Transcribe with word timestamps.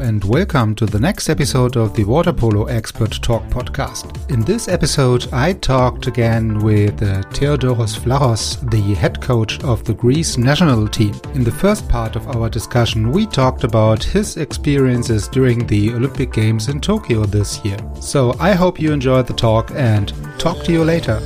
And 0.00 0.24
welcome 0.24 0.74
to 0.74 0.86
the 0.86 0.98
next 0.98 1.28
episode 1.28 1.76
of 1.76 1.94
the 1.94 2.04
Water 2.04 2.32
Polo 2.32 2.64
Expert 2.64 3.12
Talk 3.20 3.42
podcast. 3.44 4.30
In 4.30 4.40
this 4.40 4.66
episode, 4.66 5.30
I 5.32 5.52
talked 5.52 6.06
again 6.06 6.58
with 6.60 7.02
uh, 7.02 7.22
Theodoros 7.32 7.98
Vlachos, 7.98 8.70
the 8.70 8.94
head 8.94 9.20
coach 9.20 9.62
of 9.62 9.84
the 9.84 9.92
Greece 9.92 10.38
national 10.38 10.88
team. 10.88 11.14
In 11.34 11.44
the 11.44 11.52
first 11.52 11.86
part 11.88 12.16
of 12.16 12.28
our 12.28 12.48
discussion, 12.48 13.12
we 13.12 13.26
talked 13.26 13.62
about 13.62 14.02
his 14.02 14.38
experiences 14.38 15.28
during 15.28 15.66
the 15.66 15.92
Olympic 15.92 16.32
Games 16.32 16.68
in 16.68 16.80
Tokyo 16.80 17.24
this 17.26 17.62
year. 17.62 17.78
So 18.00 18.34
I 18.40 18.52
hope 18.52 18.80
you 18.80 18.92
enjoyed 18.92 19.26
the 19.26 19.34
talk 19.34 19.70
and 19.72 20.14
talk 20.38 20.64
to 20.64 20.72
you 20.72 20.82
later. 20.82 21.20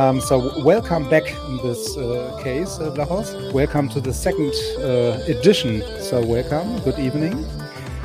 Um, 0.00 0.18
so 0.18 0.64
welcome 0.64 1.10
back 1.10 1.26
in 1.48 1.58
this 1.58 1.94
uh, 1.98 2.40
case, 2.42 2.78
uh, 2.78 2.90
Vlachos. 2.90 3.52
Welcome 3.52 3.86
to 3.90 4.00
the 4.00 4.14
second 4.14 4.54
uh, 4.78 5.20
edition. 5.28 5.82
So 6.00 6.24
welcome. 6.24 6.80
Good 6.80 6.98
evening. 6.98 7.44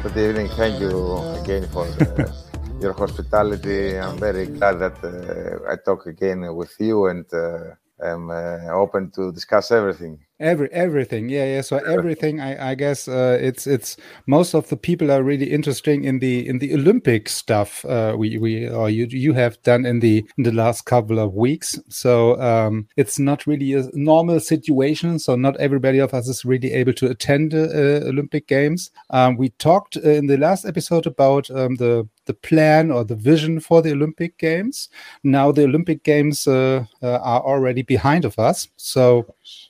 Good 0.03 0.17
evening. 0.17 0.49
Thank 0.57 0.81
you 0.81 0.91
again 1.39 1.65
for 1.69 1.85
uh, 1.85 2.27
your 2.81 2.91
hospitality. 2.91 3.97
I'm 3.97 4.17
very 4.17 4.47
glad 4.47 4.79
that 4.79 4.97
uh, 5.05 5.71
I 5.71 5.77
talk 5.77 6.05
again 6.05 6.53
with 6.53 6.75
you 6.79 7.05
and 7.05 7.25
uh, 7.33 7.75
I'm 8.03 8.29
uh, 8.29 8.73
open 8.73 9.09
to 9.11 9.31
discuss 9.31 9.71
everything. 9.71 10.19
Every 10.37 10.69
everything, 10.73 11.29
yeah, 11.29 11.45
yeah. 11.45 11.61
So 11.61 11.77
everything, 11.77 12.41
I, 12.41 12.71
I 12.71 12.75
guess 12.75 13.07
uh, 13.07 13.37
it's 13.39 13.65
it's 13.65 13.95
most 14.27 14.53
of 14.53 14.67
the 14.67 14.75
people 14.75 15.09
are 15.09 15.23
really 15.23 15.49
interesting 15.49 16.03
in 16.03 16.19
the 16.19 16.45
in 16.45 16.59
the 16.59 16.73
Olympic 16.73 17.29
stuff. 17.29 17.85
Uh, 17.85 18.15
we 18.17 18.37
we 18.37 18.67
or 18.67 18.89
you 18.89 19.05
you 19.09 19.31
have 19.31 19.61
done 19.63 19.85
in 19.85 20.01
the 20.01 20.25
in 20.37 20.43
the 20.43 20.51
last 20.51 20.81
couple 20.81 21.19
of 21.19 21.33
weeks. 21.35 21.79
So 21.87 22.37
um, 22.41 22.85
it's 22.97 23.17
not 23.17 23.47
really 23.47 23.75
a 23.75 23.87
normal 23.93 24.41
situation. 24.41 25.19
So 25.19 25.37
not 25.37 25.55
everybody 25.55 25.99
of 25.99 26.13
us 26.13 26.27
is 26.27 26.43
really 26.43 26.73
able 26.73 26.93
to 26.93 27.07
attend 27.11 27.53
uh, 27.53 27.69
Olympic 28.05 28.49
Games. 28.49 28.91
Um, 29.11 29.37
we 29.37 29.51
talked 29.51 29.95
uh, 29.95 30.09
in 30.09 30.27
the 30.27 30.37
last 30.37 30.65
episode 30.65 31.07
about 31.07 31.49
um, 31.49 31.75
the 31.75 32.09
the 32.25 32.33
plan 32.33 32.91
or 32.91 33.03
the 33.03 33.15
vision 33.15 33.59
for 33.59 33.81
the 33.81 33.91
Olympic 33.91 34.37
Games. 34.37 34.89
Now 35.23 35.51
the 35.51 35.63
Olympic 35.63 36.03
Games 36.03 36.47
uh, 36.47 36.85
uh, 37.01 37.19
are 37.21 37.41
already 37.41 37.81
behind 37.81 38.25
of 38.25 38.37
us. 38.39 38.67
So 38.77 39.25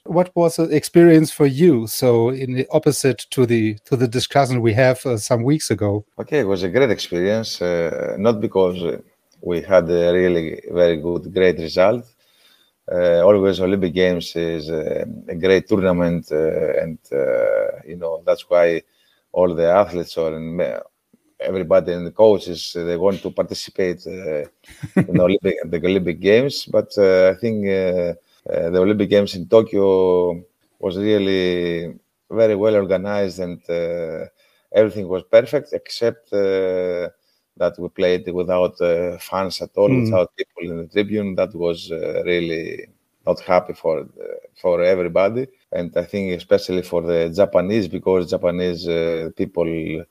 what 0.06 0.36
was 0.36 0.58
the 0.58 0.64
experience 0.64 1.32
for 1.32 1.48
you 1.48 1.88
so 1.88 2.30
in 2.30 2.54
the 2.54 2.68
opposite 2.72 3.26
to 3.32 3.46
the 3.46 3.76
to 3.86 3.96
the 3.96 4.08
discussion 4.08 4.62
we 4.62 4.74
have 4.74 5.04
uh, 5.06 5.18
some 5.18 5.44
weeks 5.44 5.72
ago 5.72 6.06
okay 6.20 6.40
it 6.40 6.48
was 6.48 6.62
a 6.64 6.70
great 6.70 6.92
experience 6.92 7.62
uh, 7.62 8.16
not 8.20 8.40
because 8.40 8.82
uh, 8.84 9.00
we 9.42 9.62
had 9.62 9.90
a 9.90 10.14
really 10.14 10.62
very 10.72 10.98
good 10.98 11.34
great 11.34 11.58
result 11.58 12.06
uh, 12.92 13.20
always 13.22 13.60
olympic 13.60 13.94
games 13.94 14.36
is 14.36 14.70
a, 14.70 15.06
a 15.28 15.36
great 15.36 15.68
tournament 15.68 16.32
uh, 16.32 16.82
and 16.82 17.00
uh, 17.12 17.82
you 17.88 17.96
know 17.96 18.22
that's 18.26 18.48
why 18.50 18.82
all 19.32 19.54
the 19.56 19.68
athletes 19.68 20.18
or 20.18 20.40
everybody 21.46 21.94
and 21.94 22.06
the 22.06 22.12
coaches 22.12 22.72
they 22.76 22.98
want 22.98 23.22
to 23.22 23.32
participate 23.32 24.06
in 24.06 24.46
the 24.96 25.22
olympic, 25.28 25.58
the 25.72 25.82
olympic 25.86 26.20
games 26.20 26.66
but 26.66 26.90
i 26.98 27.36
think 27.42 27.66
uh, 28.50 28.70
the 28.70 28.80
Olympic 28.80 29.10
Games 29.10 29.34
in 29.36 29.48
Tokyo 29.48 30.44
was 30.80 30.98
really 30.98 31.98
very 32.30 32.56
well 32.56 32.76
organized 32.76 33.40
and 33.40 33.60
uh, 33.70 34.26
everything 34.72 35.08
was 35.08 35.24
perfect 35.24 35.74
except 35.74 36.32
uh, 36.32 37.10
that 37.58 37.74
we 37.80 37.88
played 37.90 38.32
without 38.32 38.78
fans 39.20 39.62
at 39.62 39.72
all, 39.78 39.90
mm. 39.90 40.06
without 40.06 40.36
people 40.36 40.72
in 40.72 40.78
the 40.78 40.88
tribune. 40.88 41.34
That 41.36 41.56
was 41.56 41.90
really 41.90 42.88
not 43.26 43.40
happy 43.40 43.74
for 43.74 44.08
for 44.62 44.84
everybody, 44.84 45.48
and 45.72 45.92
I 45.98 46.04
think 46.04 46.34
especially 46.38 46.84
for 46.84 47.02
the 47.02 47.30
Japanese 47.30 47.88
because 47.88 48.30
Japanese 48.30 48.88
uh, 48.88 49.30
people 49.36 50.02
uh, 50.02 50.04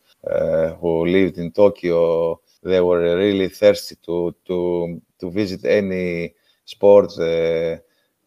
who 0.80 1.06
lived 1.06 1.38
in 1.38 1.52
Tokyo 1.52 2.40
they 2.62 2.80
were 2.80 3.16
really 3.16 3.48
thirsty 3.48 3.96
to 4.04 4.34
to 4.46 5.00
to 5.20 5.30
visit 5.30 5.64
any 5.64 6.34
sport. 6.64 7.18
Uh, 7.18 7.76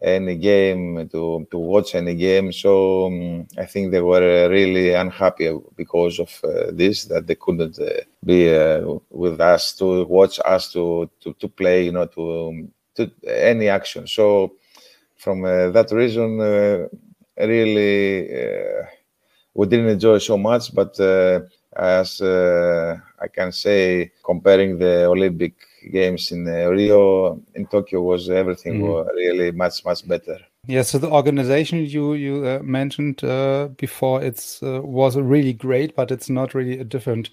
any 0.02 0.36
game 0.36 1.10
to 1.10 1.48
to 1.50 1.58
watch 1.58 1.96
any 1.96 2.14
game 2.14 2.52
so 2.52 3.08
um, 3.08 3.48
i 3.58 3.66
think 3.66 3.92
they 3.92 4.02
were 4.02 4.48
really 4.48 4.94
unhappy 4.94 5.52
because 5.76 6.20
of 6.20 6.30
uh, 6.44 6.72
this 6.72 7.06
that 7.06 7.26
they 7.26 7.34
couldn't 7.36 7.80
uh, 7.80 7.90
be 8.24 8.54
uh, 8.54 8.82
with 9.10 9.42
us 9.42 9.74
to 9.74 10.06
watch 10.06 10.40
us 10.46 10.72
to 10.72 11.10
to, 11.20 11.34
to 11.34 11.48
play 11.48 11.86
you 11.86 11.92
know 11.92 12.06
to 12.06 12.48
um, 12.50 12.72
to 12.94 13.10
any 13.28 13.70
action 13.70 14.06
so 14.06 14.54
from 15.16 15.44
uh, 15.44 15.70
that 15.72 15.92
reason 15.92 16.40
uh, 16.40 16.88
really 17.44 18.30
uh, 18.36 18.86
we 19.56 19.66
didn't 19.66 19.90
enjoy 19.90 20.20
so 20.20 20.38
much 20.38 20.76
but 20.76 20.96
as 21.76 22.22
i 22.22 23.28
can 23.34 23.52
say 23.52 24.12
comparing 24.24 24.78
the 24.80 25.06
olympic 25.06 25.56
games 25.88 26.32
in 26.32 26.48
uh, 26.48 26.70
Rio, 26.70 27.42
in 27.56 27.66
Tokyo 27.68 28.02
was 28.02 28.30
everything 28.30 28.82
mm. 28.82 28.88
was 28.88 29.08
really 29.16 29.52
much 29.52 29.84
much 29.86 30.08
better. 30.08 30.38
Yeah, 30.68 30.82
so 30.82 30.98
the 30.98 31.10
organization 31.10 31.86
you 31.86 32.14
you 32.14 32.46
uh, 32.46 32.60
mentioned 32.62 33.24
uh, 33.24 33.70
before 33.78 34.22
it's 34.22 34.62
uh, 34.62 34.82
was 34.84 35.16
really 35.16 35.54
great, 35.54 35.96
but 35.96 36.12
it's 36.12 36.30
not 36.30 36.54
really 36.54 36.78
a 36.80 36.84
different 36.84 37.30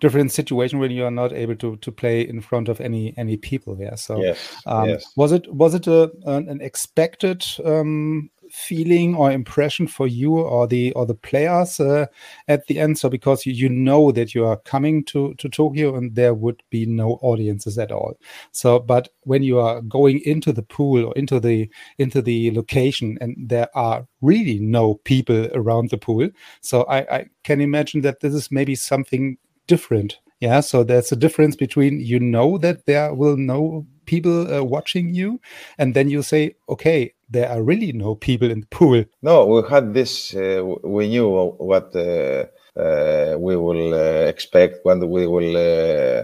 different 0.00 0.32
situation 0.32 0.78
when 0.78 0.90
you 0.90 1.04
are 1.04 1.10
not 1.10 1.32
able 1.32 1.56
to 1.56 1.76
to 1.76 1.92
play 1.92 2.22
in 2.22 2.40
front 2.40 2.68
of 2.68 2.80
any 2.80 3.12
any 3.18 3.36
people 3.36 3.74
there. 3.74 3.96
So 3.96 4.22
yes, 4.22 4.38
um, 4.66 4.88
yes. 4.88 5.12
was 5.16 5.32
it 5.32 5.52
was 5.52 5.74
it 5.74 5.86
a, 5.86 6.10
an, 6.24 6.48
an 6.48 6.60
expected 6.62 7.44
um, 7.64 8.30
feeling 8.50 9.14
or 9.14 9.30
impression 9.30 9.86
for 9.86 10.06
you 10.06 10.38
or 10.38 10.66
the 10.66 10.92
or 10.92 11.06
the 11.06 11.14
players 11.14 11.80
uh, 11.80 12.06
at 12.48 12.66
the 12.66 12.78
end. 12.78 12.98
So 12.98 13.08
because 13.08 13.46
you, 13.46 13.52
you 13.52 13.68
know 13.68 14.12
that 14.12 14.34
you 14.34 14.44
are 14.44 14.56
coming 14.58 15.04
to 15.04 15.34
to 15.34 15.48
tokyo 15.48 15.96
and 15.96 16.14
there 16.14 16.34
would 16.34 16.62
be 16.70 16.86
no 16.86 17.18
audiences 17.22 17.78
at 17.78 17.92
all. 17.92 18.14
So 18.52 18.78
but 18.78 19.08
when 19.22 19.42
you 19.42 19.58
are 19.58 19.80
going 19.82 20.20
into 20.24 20.52
the 20.52 20.62
pool 20.62 21.06
or 21.06 21.12
into 21.14 21.40
the 21.40 21.70
into 21.98 22.22
the 22.22 22.50
location 22.52 23.18
and 23.20 23.36
there 23.38 23.68
are 23.76 24.06
really 24.20 24.58
no 24.58 24.94
people 25.04 25.48
around 25.54 25.90
the 25.90 25.98
pool. 25.98 26.28
So 26.60 26.82
i 26.82 26.98
i 27.18 27.26
can 27.44 27.60
imagine 27.60 28.02
that 28.02 28.20
this 28.20 28.34
is 28.34 28.50
maybe 28.50 28.74
something 28.74 29.38
different. 29.66 30.18
Yeah 30.40 30.60
so 30.60 30.84
there's 30.84 31.10
a 31.10 31.16
difference 31.16 31.56
between 31.56 32.00
you 32.00 32.20
know 32.20 32.58
that 32.58 32.86
there 32.86 33.12
will 33.12 33.36
no 33.36 33.86
people 34.06 34.52
uh, 34.52 34.62
watching 34.62 35.14
you 35.14 35.40
and 35.76 35.94
then 35.94 36.08
you 36.08 36.22
say 36.22 36.54
okay 36.68 37.12
there 37.30 37.50
are 37.50 37.62
really 37.62 37.92
no 37.92 38.14
people 38.14 38.50
in 38.50 38.60
the 38.60 38.66
pool 38.66 39.04
no 39.22 39.46
we 39.46 39.62
had 39.68 39.92
this 39.94 40.34
uh, 40.34 40.62
we 40.82 41.08
knew 41.08 41.28
what 41.58 41.94
uh, 41.94 42.44
uh 42.78 43.36
we 43.38 43.56
will 43.56 43.94
uh, 43.94 44.26
expect 44.32 44.84
when 44.84 44.98
we 45.08 45.26
will 45.26 45.56
uh, 45.56 46.22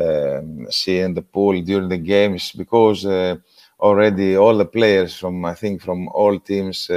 um, 0.00 0.66
see 0.70 0.98
in 1.00 1.14
the 1.14 1.22
pool 1.22 1.60
during 1.62 1.88
the 1.88 1.98
games 1.98 2.52
because 2.52 3.06
already 3.80 4.36
all 4.36 4.56
the 4.56 4.64
players 4.64 5.16
from 5.16 5.44
i 5.44 5.54
think 5.54 5.80
from 5.80 6.08
all 6.08 6.38
teams 6.38 6.90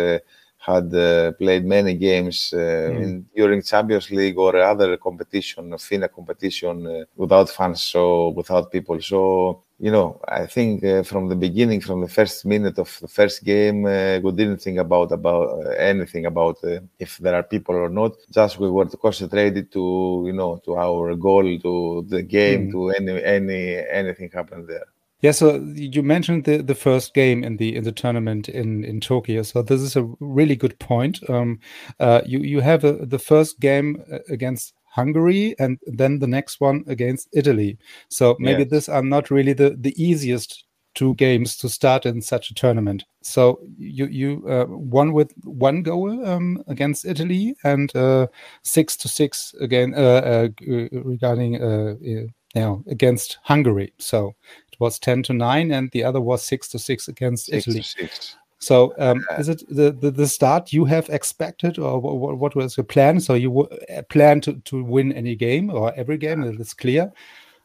had 0.66 0.94
uh, 0.95 1.33
played 1.33 1.66
many 1.66 1.94
games 1.94 2.54
uh, 2.54 2.57
mm. 2.57 3.04
in, 3.04 3.25
during 3.36 3.62
Champions 3.62 4.10
League 4.12 4.38
or 4.38 4.56
other 4.57 4.95
competition, 4.95 5.77
FINA 5.77 6.07
competition, 6.07 6.88
uh, 6.88 7.04
without 7.18 7.50
fans, 7.50 7.81
so 7.81 8.30
without 8.30 8.72
people. 8.72 9.01
So 9.01 9.63
you 9.83 9.91
know, 9.91 10.21
I 10.30 10.45
think 10.45 10.81
uh, 10.85 11.03
from 11.03 11.27
the 11.27 11.35
beginning, 11.35 11.81
from 11.81 12.00
the 12.00 12.07
first 12.07 12.45
minute 12.45 12.77
of 12.80 12.89
the 13.01 13.07
first 13.09 13.44
game, 13.44 13.85
uh, 13.85 14.18
we 14.24 14.31
didn't 14.31 14.62
think 14.62 14.77
about 14.80 15.12
about 15.12 15.47
uh, 15.50 15.69
anything 15.91 16.25
about 16.25 16.57
if 17.00 17.18
there 17.18 17.35
are 17.35 17.44
people 17.44 17.75
or 17.75 17.89
not. 17.89 18.13
Just 18.31 18.59
we 18.59 18.69
were 18.69 18.85
concentrated 18.85 19.74
to 19.74 20.24
you 20.25 20.31
know 20.31 20.62
to 20.63 20.77
our 20.77 21.15
goal, 21.18 21.44
to 21.59 22.06
the 22.07 22.21
game, 22.21 22.62
mm. 22.68 22.71
to 22.71 22.80
any 22.91 23.24
any 23.38 23.62
anything 23.89 24.30
happen 24.31 24.65
there. 24.68 24.88
Yeah, 25.19 25.31
so 25.31 25.56
you 25.74 26.01
mentioned 26.01 26.45
the, 26.45 26.57
the 26.57 26.75
first 26.75 27.13
game 27.13 27.44
in 27.44 27.57
the 27.57 27.75
in 27.75 27.83
the 27.83 27.91
tournament 27.91 28.47
in, 28.47 28.86
in 28.86 29.01
Tokyo. 29.01 29.41
So 29.44 29.62
this 29.62 29.81
is 29.81 29.97
a 29.97 30.09
really 30.21 30.56
good 30.56 30.79
point. 30.79 31.19
Um, 31.29 31.59
uh, 32.00 32.21
you 32.25 32.39
you 32.39 32.62
have 32.62 32.86
a, 32.86 33.06
the 33.06 33.19
first 33.19 33.59
game 33.59 34.01
uh, 34.12 34.19
against 34.29 34.74
Hungary, 34.95 35.56
and 35.60 35.78
then 35.98 36.19
the 36.19 36.28
next 36.28 36.62
one 36.62 36.84
against 36.88 37.28
Italy. 37.34 37.78
So 38.10 38.36
maybe 38.40 38.63
Yes. 38.63 38.72
these 38.72 38.90
are 38.90 39.04
not 39.04 39.30
really 39.31 39.54
the 39.54 39.75
the 39.80 39.94
easiest 39.98 40.66
two 40.95 41.16
games 41.16 41.57
to 41.57 41.68
start 41.69 42.06
in 42.06 42.22
such 42.22 42.51
a 42.51 42.54
tournament. 42.54 43.04
So 43.22 43.60
you 43.80 44.06
you 44.07 44.44
uh, 44.48 44.66
won 44.69 45.13
with 45.13 45.34
one 45.44 45.81
goal 45.84 46.25
um, 46.25 46.63
against 46.68 47.06
Italy 47.06 47.56
and 47.63 47.95
uh, 47.95 48.28
six 48.62 48.95
to 48.98 49.07
six 49.07 49.56
again 49.60 49.94
uh, 49.95 50.22
uh, 50.31 50.48
regarding 50.92 51.62
uh, 51.62 51.96
uh, 51.96 51.96
you 52.04 52.31
know, 52.56 52.84
against 52.88 53.39
Hungary. 53.44 53.94
So 53.98 54.36
it 54.72 54.80
was 54.80 55.00
ten 55.00 55.24
to 55.24 55.34
nine, 55.34 55.72
and 55.72 55.89
the 55.92 56.04
other 56.04 56.22
was 56.22 56.46
six 56.46 56.68
to 56.69 56.80
six 56.80 57.07
against 57.07 57.46
Six 57.46 57.66
Italy. 57.66 57.81
to 57.81 57.88
six. 57.88 58.38
So, 58.63 58.94
um, 58.98 59.25
is 59.39 59.50
it 59.50 59.63
the, 59.68 59.92
the 59.92 60.12
the 60.12 60.27
start 60.27 60.71
you 60.71 60.86
have 60.86 61.10
expected, 61.10 61.77
or 61.80 62.00
what, 62.00 62.38
what 62.38 62.56
was 62.56 62.77
your 62.77 62.86
plan? 62.86 63.19
So 63.19 63.33
you 63.33 63.50
w- 63.50 63.69
uh, 63.98 64.01
plan 64.04 64.39
to, 64.42 64.54
to 64.54 64.83
win 64.83 65.12
any 65.12 65.36
game 65.36 65.69
or 65.69 65.94
every 65.95 66.18
game? 66.18 66.44
Is 66.44 66.74
clear. 66.74 67.12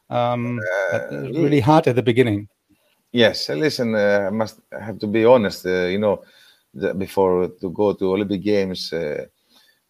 Um, 0.09 0.59
uh, 0.91 0.97
Uh, 0.97 1.31
really 1.41 1.61
hard 1.61 1.87
at 1.87 1.95
the 1.95 2.03
beginning. 2.03 2.49
Yes, 3.11 3.49
uh, 3.49 3.55
listen, 3.55 3.95
uh, 3.95 4.27
I 4.27 4.29
must 4.29 4.59
I 4.71 4.83
have 4.83 4.99
to 4.99 5.07
be 5.07 5.25
honest. 5.25 5.65
Uh, 5.65 5.87
you 5.87 5.99
know, 5.99 6.23
the, 6.73 6.93
before 6.93 7.47
to 7.61 7.69
go 7.69 7.93
to 7.93 8.13
Olympic 8.13 8.43
Games, 8.43 8.91
uh, 8.93 9.25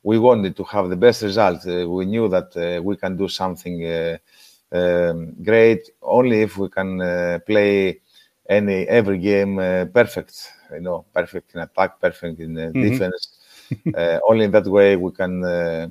we 0.03 0.19
wanted 0.19 0.55
to 0.55 0.63
have 0.63 0.89
the 0.89 0.95
best 0.95 1.23
result. 1.23 1.65
Uh, 1.65 1.89
we 1.89 2.05
knew 2.05 2.29
that 2.29 2.55
uh, 2.55 2.81
we 2.83 2.95
can 2.97 3.17
do 3.17 3.27
something 3.27 3.85
uh, 3.85 4.17
um, 4.71 5.33
great 5.43 5.89
only 6.01 6.41
if 6.41 6.57
we 6.57 6.69
can 6.69 7.01
uh, 7.01 7.39
play 7.45 7.99
any 8.49 8.87
every 8.87 9.17
game 9.17 9.59
uh, 9.59 9.85
perfect. 9.85 10.51
You 10.73 10.81
know, 10.81 11.05
perfect 11.13 11.53
in 11.55 11.61
attack, 11.61 11.99
perfect 11.99 12.39
in 12.39 12.57
uh, 12.57 12.73
defense. 12.79 13.37
uh, 13.93 14.19
only 14.27 14.45
in 14.45 14.51
that 14.51 14.65
way 14.67 14.95
we 14.95 15.11
can. 15.11 15.43
Uh, 15.43 15.87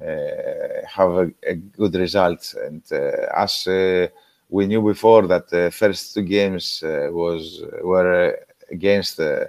uh, 0.00 0.86
have 0.86 1.10
a, 1.10 1.30
a 1.46 1.54
good 1.54 1.94
result. 1.94 2.54
And 2.64 2.82
uh, 2.90 3.26
as 3.36 3.66
uh, 3.66 4.08
we 4.48 4.66
knew 4.66 4.82
before 4.82 5.26
that 5.28 5.48
the 5.50 5.70
first 5.70 6.14
two 6.14 6.22
games 6.22 6.82
uh, 6.82 7.08
was 7.12 7.62
were 7.82 8.36
against 8.70 9.20
uh, 9.20 9.44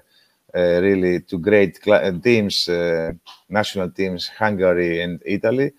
uh, 0.54 0.82
really 0.82 1.22
two 1.22 1.40
great 1.40 1.80
teams, 2.22 2.68
uh, 2.68 3.14
national 3.50 3.92
teams, 3.92 4.28
Hungary 4.28 5.02
and 5.02 5.22
Italy. 5.26 5.72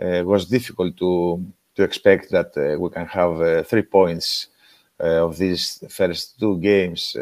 Uh, 0.00 0.06
it 0.06 0.26
was 0.26 0.46
difficult 0.46 0.96
to 0.98 1.42
to 1.74 1.82
expect 1.82 2.30
that 2.30 2.56
uh, 2.56 2.78
we 2.78 2.90
can 2.90 3.06
have 3.06 3.40
uh, 3.40 3.62
three 3.62 3.82
points 3.82 4.48
uh, 5.00 5.24
of 5.24 5.38
these 5.38 5.82
first 5.88 6.38
two 6.38 6.58
games. 6.60 7.16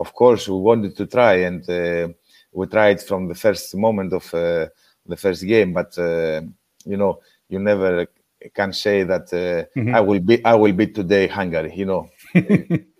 Of 0.00 0.14
course, 0.14 0.48
we 0.48 0.56
wanted 0.56 0.96
to 0.96 1.06
try, 1.06 1.34
and 1.48 1.62
uh, 1.70 2.08
we 2.52 2.66
tried 2.66 3.00
from 3.02 3.28
the 3.28 3.34
first 3.34 3.74
moment 3.76 4.12
of 4.12 4.34
uh, 4.34 4.66
the 5.06 5.16
first 5.16 5.44
game. 5.46 5.72
But 5.74 5.96
uh, 5.98 6.40
you 6.84 6.96
know, 6.96 7.20
you 7.48 7.58
never 7.60 8.06
can 8.54 8.72
say 8.72 9.04
that 9.04 9.32
uh, 9.32 9.64
I 9.94 10.00
will 10.00 10.20
be 10.20 10.44
I 10.44 10.54
will 10.54 10.72
beat 10.72 10.94
today 10.94 11.28
Hungary. 11.28 11.74
You 11.76 11.86
know, 11.86 12.10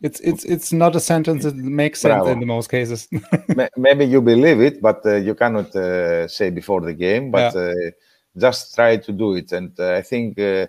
It's 0.00 0.20
it's 0.20 0.44
it's 0.44 0.72
not 0.72 0.94
a 0.96 1.00
sentence 1.00 1.42
that 1.42 1.56
makes 1.56 2.00
sense 2.00 2.14
Bravo. 2.14 2.32
in 2.32 2.40
the 2.40 2.46
most 2.46 2.70
cases. 2.70 3.08
Maybe 3.76 4.04
you 4.04 4.22
believe 4.22 4.60
it, 4.60 4.80
but 4.80 5.04
uh, 5.04 5.16
you 5.16 5.34
cannot 5.34 5.74
uh, 5.74 6.28
say 6.28 6.50
before 6.50 6.80
the 6.82 6.94
game. 6.94 7.30
But 7.32 7.54
Yeah. 7.54 7.70
uh, 7.72 7.90
just 8.36 8.74
try 8.76 8.96
to 8.98 9.12
do 9.12 9.34
it. 9.34 9.50
And 9.52 9.72
uh, 9.78 9.94
I 9.94 10.02
think 10.02 10.38
uh, 10.38 10.66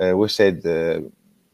uh, 0.00 0.16
we 0.16 0.28
said 0.28 0.64
uh, 0.64 1.00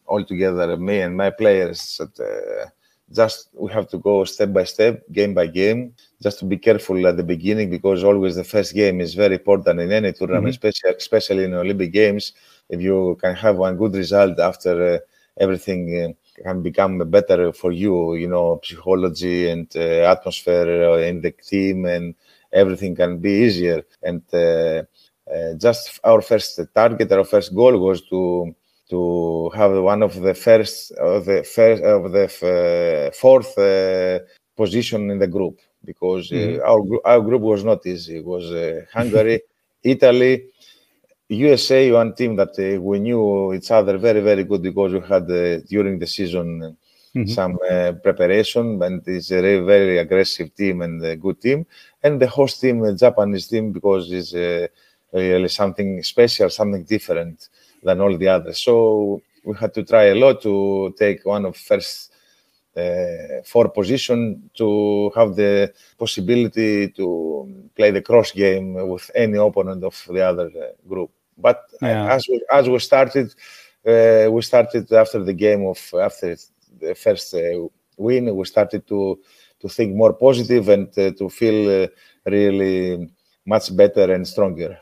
all 0.06 0.23
together, 0.25 0.76
me 0.76 1.00
and 1.00 1.17
my 1.17 1.31
players, 1.31 1.97
that 1.99 2.21
uh, 2.21 2.69
just 3.12 3.49
we 3.55 3.71
have 3.73 3.89
to 3.89 3.99
go 3.99 4.25
step 4.25 4.53
by 4.53 4.65
step, 4.65 5.03
game 5.12 5.35
by 5.35 5.47
game, 5.47 5.95
just 6.23 6.39
to 6.41 6.45
be 6.45 6.56
careful 6.59 7.06
at 7.06 7.17
the 7.17 7.23
beginning 7.23 7.71
because 7.71 8.03
always 8.05 8.37
the 8.37 8.45
first 8.45 8.75
game 8.75 9.01
is 9.01 9.15
very 9.15 9.35
important 9.37 9.81
in 9.81 9.93
any 9.93 10.12
tournament, 10.12 10.49
especially 10.51 10.95
especially 10.97 11.45
in 11.45 11.55
Olympic 11.55 11.93
Games. 11.93 12.33
If 12.69 12.81
you 12.81 13.17
can 13.21 13.35
have 13.35 13.56
one 13.56 13.77
good 13.77 13.95
result 13.95 14.39
after 14.39 14.95
uh, 14.95 14.99
everything. 15.39 16.05
Uh, 16.05 16.12
can 16.43 16.62
become 16.62 16.99
better 17.11 17.53
for 17.53 17.73
you, 17.73 18.15
you 18.15 18.27
know, 18.27 18.61
psychology 18.65 19.49
and 19.50 19.71
uh, 19.77 20.11
atmosphere 20.11 20.91
uh, 20.91 20.97
in 20.99 21.21
the 21.21 21.31
team, 21.31 21.87
and 21.87 22.15
everything 22.53 22.95
can 22.97 23.19
be 23.19 23.31
easier. 23.31 23.83
And 24.03 24.23
uh, 24.33 24.83
uh, 25.33 25.55
just 25.57 26.00
our 26.05 26.21
first 26.23 26.61
target, 26.75 27.12
our 27.12 27.25
first 27.25 27.55
goal 27.55 27.79
was 27.79 28.03
to 28.09 28.55
to 28.91 29.51
have 29.55 29.73
one 29.73 30.03
of 30.03 30.21
the 30.21 30.35
first 30.35 30.93
of 30.93 31.25
the 31.25 31.43
first 31.43 31.83
of 31.83 32.13
the 32.13 32.27
uh, 32.27 33.11
fourth 33.15 33.57
uh, 33.59 34.19
position 34.57 35.11
in 35.11 35.19
the 35.19 35.27
group 35.27 35.59
because 35.85 36.31
uh, 36.33 36.59
our 36.65 36.81
gr- 36.83 37.05
our 37.05 37.21
group 37.21 37.43
was 37.43 37.65
not 37.65 37.85
easy. 37.87 38.19
It 38.19 38.25
was 38.25 38.51
uh, 38.53 38.83
Hungary, 38.93 39.41
Italy, 39.83 40.47
USA, 41.29 41.91
one 41.93 42.15
team 42.15 42.37
that 42.37 42.55
uh, 42.59 42.81
we 42.81 42.99
knew 43.01 43.53
each 43.55 43.71
other 43.71 43.97
very, 43.99 44.21
very 44.21 44.45
good 44.45 44.63
because 44.63 44.93
we 44.93 45.01
had 45.01 45.31
uh, 45.31 45.61
during 45.69 45.99
the 45.99 46.07
season 46.07 46.63
uh, 46.63 46.73
some 47.27 47.59
uh, 47.71 47.93
preparation, 48.03 48.83
and 48.83 49.03
it's 49.07 49.31
a 49.31 49.41
very, 49.41 49.61
very 49.61 49.99
aggressive 49.99 50.55
team 50.55 50.83
and 50.83 51.03
a 51.05 51.17
good 51.17 51.41
team. 51.41 51.65
And 52.03 52.21
the 52.21 52.27
host 52.27 52.61
team, 52.61 52.81
the 52.81 52.95
Japanese 52.95 53.47
team, 53.49 53.73
because 53.73 54.11
it's 54.13 54.35
uh, 54.35 54.67
really 55.13 55.49
something 55.49 56.03
special, 56.03 56.51
something 56.51 56.85
different 56.85 57.49
than 57.85 58.01
all 58.01 58.17
the 58.17 58.29
others. 58.29 58.59
So 58.59 59.23
we 59.45 59.55
had 59.57 59.75
to 59.75 59.85
try 59.85 60.05
a 60.05 60.15
lot 60.15 60.43
to 60.43 60.95
take 60.99 61.25
one 61.25 61.45
of 61.45 61.57
first 61.57 62.13
uh, 62.77 63.43
four 63.45 63.69
position 63.69 64.51
to 64.55 65.11
have 65.15 65.37
the 65.37 65.73
possibility 65.99 66.89
to 66.89 67.69
play 67.77 67.91
the 67.93 68.03
cross 68.03 68.33
game 68.33 68.75
with 68.89 69.11
any 69.15 69.39
opponent 69.39 69.85
of 69.85 70.03
the 70.09 70.21
other 70.21 70.49
uh, 70.49 70.89
group. 70.89 71.11
But 71.39 71.61
Yeah. 71.81 72.15
as 72.15 72.27
we, 72.29 72.43
as 72.51 72.69
we 72.69 72.79
started, 72.79 73.35
uh, 73.87 74.31
we 74.31 74.43
started 74.43 74.91
after 74.93 75.23
the 75.23 75.35
game 75.35 75.67
of 75.67 75.79
after 76.01 76.37
the 76.81 76.95
first 76.95 77.35
uh, 77.35 77.69
win, 77.97 78.35
we 78.35 78.45
started 78.45 78.87
to 78.89 79.19
to 79.61 79.69
think 79.69 79.95
more 79.95 80.13
positive 80.13 80.69
and 80.69 80.89
uh, 80.99 81.13
to 81.19 81.29
feel 81.29 81.85
uh, 81.85 81.87
really 82.27 83.09
much 83.47 83.75
better 83.77 84.13
and 84.13 84.27
stronger. 84.27 84.79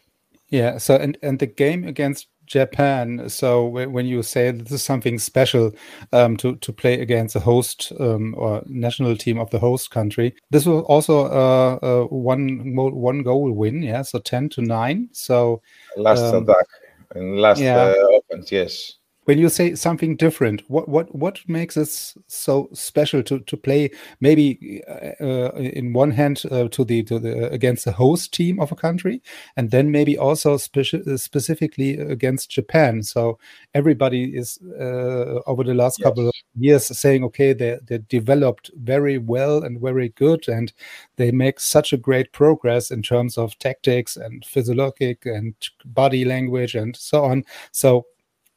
Yeah. 0.49 0.79
So 0.79 0.95
and 0.97 1.19
and 1.23 1.39
the 1.39 1.47
game 1.47 1.85
against 1.85 2.29
Japan. 2.53 3.29
So 3.29 3.67
when 3.67 4.07
you 4.07 4.23
say 4.23 4.51
this 4.53 4.73
is 4.73 4.83
something 4.83 5.19
special 5.19 5.73
um, 6.13 6.37
to 6.37 6.57
to 6.57 6.73
play 6.73 7.01
against 7.01 7.35
the 7.35 7.41
host 7.41 7.93
um, 7.99 8.35
or 8.37 8.63
national 8.67 9.17
team 9.17 9.39
of 9.39 9.51
the 9.51 9.59
host 9.59 9.91
country, 9.91 10.35
this 10.51 10.67
was 10.67 10.85
also 10.85 11.27
uh, 11.27 11.79
uh, 11.83 12.05
one 12.07 12.75
one 12.75 13.23
goal 13.23 13.51
win. 13.53 13.83
Yeah. 13.83 14.03
So 14.03 14.19
ten 14.19 14.49
to 14.51 14.61
nine. 14.63 15.09
So 15.13 15.63
Last 15.97 16.23
Um, 16.23 16.45
attack 16.45 16.67
and 17.15 17.41
last 17.41 17.61
yeah. 17.61 17.77
uh, 17.77 18.19
offense, 18.19 18.53
yes. 18.53 18.99
When 19.25 19.39
you 19.39 19.49
say 19.49 19.75
something 19.75 20.17
different, 20.17 20.63
what 20.69 20.89
what 20.89 21.15
what 21.15 21.41
makes 21.49 21.77
it 21.77 21.89
so 22.27 22.69
special 22.73 23.23
to 23.23 23.39
to 23.41 23.57
play 23.57 23.91
maybe 24.21 24.83
uh, 24.89 25.25
uh, 25.25 25.53
in 25.55 25.93
one 25.93 26.11
hand 26.11 26.43
uh, 26.51 26.69
to 26.69 26.85
the 26.85 27.03
to 27.05 27.19
the 27.19 27.51
against 27.53 27.85
the 27.85 27.93
host 27.93 28.35
team 28.35 28.59
of 28.59 28.73
a 28.73 28.77
country, 28.77 29.23
and 29.57 29.71
then 29.71 29.93
maybe 29.93 30.19
also 30.19 30.57
speci- 30.57 31.07
uh, 31.07 31.17
specifically 31.17 31.99
against 31.99 32.51
Japan. 32.51 33.03
So 33.03 33.39
everybody 33.75 34.37
is 34.37 34.59
uh, 34.81 35.41
over 35.47 35.63
the 35.63 35.75
last 35.75 36.03
couple 36.03 36.29
of 36.29 36.35
years 36.57 36.87
saying, 36.99 37.23
okay, 37.25 37.53
they 37.53 37.79
they 37.87 37.99
developed 38.09 38.71
very 38.77 39.19
well 39.19 39.63
and 39.63 39.81
very 39.81 40.09
good, 40.11 40.49
and 40.49 40.73
they 41.17 41.31
make 41.31 41.61
such 41.61 41.93
a 41.93 41.97
great 41.97 42.33
progress 42.33 42.91
in 42.91 43.03
terms 43.03 43.39
of 43.39 43.57
tactics 43.59 44.17
and 44.17 44.45
physiologic 44.45 45.25
and 45.27 45.55
body 45.85 46.25
language 46.25 46.75
and 46.75 46.97
so 46.97 47.25
on. 47.25 47.45
So 47.71 48.07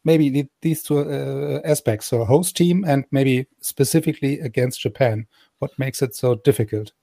maybe 0.05 0.29
the, 0.29 0.47
these 0.61 0.81
two 0.83 0.99
uh, 0.99 1.59
aspects 1.65 2.07
so 2.07 2.23
host 2.23 2.55
team 2.55 2.85
and 2.87 3.03
maybe 3.11 3.45
specifically 3.59 4.39
against 4.39 4.79
japan 4.79 5.27
what 5.59 5.77
makes 5.77 6.01
it 6.01 6.15
so 6.15 6.35
difficult 6.35 6.93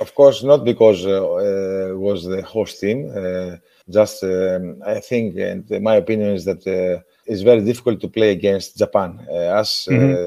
Of 0.00 0.14
course, 0.14 0.42
not 0.42 0.64
because 0.64 1.04
uh, 1.04 1.12
uh, 1.12 1.96
was 1.96 2.24
the 2.24 2.42
host 2.42 2.80
team. 2.80 3.10
Uh, 3.14 3.56
just 3.90 4.22
um, 4.24 4.80
I 4.86 5.00
think, 5.00 5.36
and 5.36 5.68
my 5.82 5.96
opinion 5.96 6.30
is 6.34 6.44
that 6.44 6.66
uh, 6.66 7.02
it's 7.26 7.42
very 7.42 7.60
difficult 7.60 8.00
to 8.00 8.08
play 8.08 8.30
against 8.30 8.78
Japan. 8.78 9.10
Uh, 9.28 9.60
as 9.60 9.88
uh, 9.90 10.24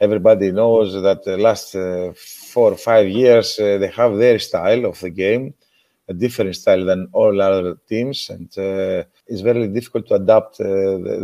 everybody 0.00 0.52
knows, 0.52 0.94
that 1.02 1.24
the 1.24 1.36
last 1.36 1.74
uh, 1.74 2.12
four 2.52 2.72
or 2.72 2.76
five 2.76 3.08
years 3.08 3.58
uh, 3.58 3.78
they 3.78 3.88
have 3.88 4.16
their 4.16 4.38
style 4.38 4.86
of 4.86 4.98
the 5.00 5.10
game, 5.10 5.54
a 6.10 6.14
different 6.14 6.54
style 6.56 6.84
than 6.90 7.08
all 7.12 7.34
other 7.40 7.76
teams, 7.88 8.18
and 8.34 8.48
uh, 8.58 9.04
it's 9.30 9.42
very 9.50 9.68
difficult 9.68 10.04
to 10.08 10.14
adapt 10.14 10.60
uh, 10.60 10.66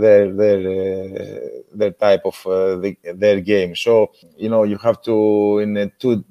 their 0.04 0.24
their 0.40 0.60
uh, 0.78 1.38
their 1.80 1.90
type 2.06 2.22
of 2.24 2.36
uh, 2.46 2.76
the, 2.82 2.90
their 3.22 3.40
game. 3.40 3.74
So 3.76 3.92
you 4.36 4.48
know 4.52 4.62
you 4.64 4.78
have 4.78 4.98
to 5.08 5.58
in 5.64 5.76
a 5.76 5.86
two 6.02 6.24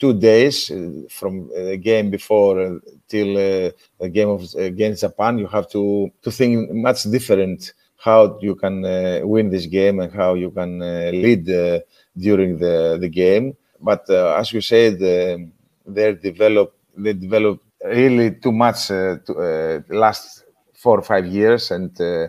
two 0.00 0.14
days 0.30 0.70
uh, 0.70 1.02
from 1.08 1.48
the 1.48 1.76
game 1.76 2.10
before 2.10 2.54
uh, 2.60 2.78
till 3.08 3.30
uh, 3.36 3.70
the 4.00 4.08
game 4.08 4.28
of 4.36 4.42
against 4.56 5.02
Japan, 5.02 5.38
you 5.38 5.46
have 5.46 5.68
to 5.70 6.10
to 6.22 6.30
think 6.30 6.70
much 6.72 7.00
different 7.04 7.72
how 7.96 8.38
you 8.40 8.54
can 8.54 8.84
uh, 8.84 9.20
win 9.24 9.50
this 9.50 9.66
game 9.66 10.00
and 10.00 10.12
how 10.12 10.34
you 10.34 10.50
can 10.50 10.80
uh, 10.82 11.10
lead 11.12 11.48
uh, 11.50 11.78
during 12.16 12.58
the 12.58 12.96
the 13.00 13.08
game. 13.08 13.46
But 13.80 14.08
uh, 14.10 14.34
as 14.40 14.52
you 14.52 14.60
said, 14.60 14.94
uh, 15.02 15.38
they 15.86 16.14
develop 16.14 16.74
they 16.96 17.12
develop 17.12 17.60
really 17.84 18.32
too 18.36 18.52
much 18.52 18.90
uh, 18.90 19.16
to, 19.26 19.34
uh, 19.34 19.94
last 19.94 20.44
four 20.74 20.98
or 20.98 21.02
five 21.02 21.26
years, 21.26 21.70
and 21.70 21.90
uh, 22.00 22.28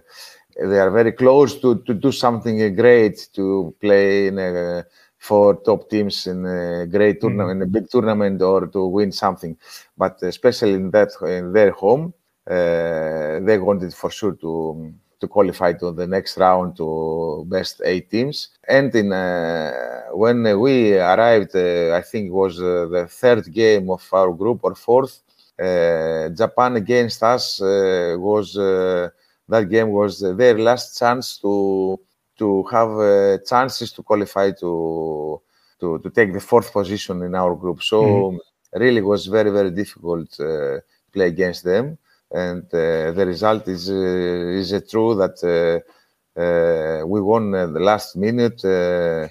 they 0.60 0.80
are 0.80 0.92
very 0.92 1.12
close 1.14 1.60
to, 1.62 1.82
to 1.84 1.94
do 1.94 2.12
something 2.12 2.76
great 2.76 3.30
to 3.34 3.74
play 3.80 4.28
in 4.28 4.38
a, 4.40 4.86
for 5.18 5.56
top 5.62 5.90
teams 5.90 6.28
in 6.28 6.46
a 6.46 6.88
great 6.88 7.20
mm-hmm. 7.20 7.28
tournament, 7.28 7.62
in 7.62 7.68
a 7.68 7.72
big 7.72 7.90
tournament, 7.90 8.42
or 8.42 8.68
to 8.68 8.86
win 8.88 9.12
something. 9.12 9.56
But 9.98 10.22
especially 10.24 10.74
in 10.74 10.92
that 10.92 11.10
in 11.22 11.54
their 11.54 11.72
home, 11.72 12.14
uh, 12.50 13.40
they 13.40 13.58
wanted 13.60 13.94
for 13.94 14.10
sure 14.10 14.34
to 14.34 14.94
to 15.22 15.28
qualify 15.28 15.72
to 15.74 15.92
the 15.92 16.08
next 16.08 16.36
round 16.38 16.76
to 16.76 17.46
best 17.48 17.82
eight 17.86 18.10
teams. 18.10 18.50
And 18.68 18.94
in 18.96 19.14
uh, 19.14 20.08
when 20.14 20.60
we 20.60 20.98
arrived, 20.98 21.56
uh, 21.56 21.96
I 21.96 22.02
think 22.02 22.28
it 22.28 22.34
was 22.34 22.60
uh, 22.60 22.88
the 22.90 23.08
third 23.08 23.54
game 23.54 23.92
of 23.92 24.04
our 24.12 24.32
group 24.34 24.62
or 24.64 24.74
fourth. 24.74 25.22
Uh, 25.60 26.30
Japan 26.30 26.76
against 26.76 27.22
us 27.24 27.62
uh, 27.62 28.16
was 28.18 28.58
uh, 28.58 29.10
that 29.48 29.70
game 29.70 29.90
was 29.90 30.20
their 30.20 30.58
last 30.58 30.98
chance 30.98 31.38
to 31.38 32.00
to 32.38 32.64
have 32.72 33.44
chances 33.46 33.92
to 33.92 34.02
qualify 34.02 34.52
to, 34.52 35.42
to 35.80 36.00
to 36.00 36.10
take 36.10 36.34
the 36.34 36.40
fourth 36.40 36.72
position 36.72 37.22
in 37.22 37.36
our 37.36 37.56
group. 37.56 37.84
So 37.84 38.02
mm-hmm. 38.02 38.80
really 38.80 39.02
was 39.02 39.28
very 39.28 39.52
very 39.52 39.72
difficult 39.72 40.32
to 40.34 40.82
play 41.14 41.28
against 41.28 41.64
them 41.64 41.98
and 42.32 42.64
uh, 42.74 43.12
the 43.12 43.26
result 43.26 43.68
is 43.68 43.90
uh, 43.90 43.94
is 43.94 44.74
true 44.90 45.16
that 45.16 45.38
uh, 45.44 47.06
we 47.06 47.22
won 47.22 47.52
the 47.52 47.80
last 47.80 48.16
minute, 48.16 48.62
the 48.62 49.30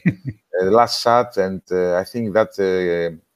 last 0.60 1.02
shot, 1.02 1.36
and 1.38 1.62
I 1.72 2.04
think 2.04 2.34
that 2.34 2.52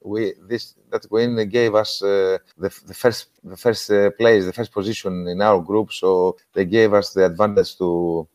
we 0.05 0.33
this 0.47 0.75
that 0.91 1.05
win 1.09 1.35
gave 1.49 1.73
us 1.75 2.01
uh, 2.01 2.37
the, 2.57 2.69
the 2.85 2.93
first 2.93 3.29
the 3.43 3.57
first 3.57 3.89
uh, 3.91 4.11
place, 4.11 4.45
the 4.45 4.53
first 4.53 4.71
position 4.71 5.27
in 5.27 5.41
our 5.41 5.61
group. 5.61 5.91
So 5.91 6.37
they 6.53 6.65
gave 6.65 6.93
us 6.93 7.13
the 7.13 7.25
advantage 7.25 7.77
to 7.79 8.27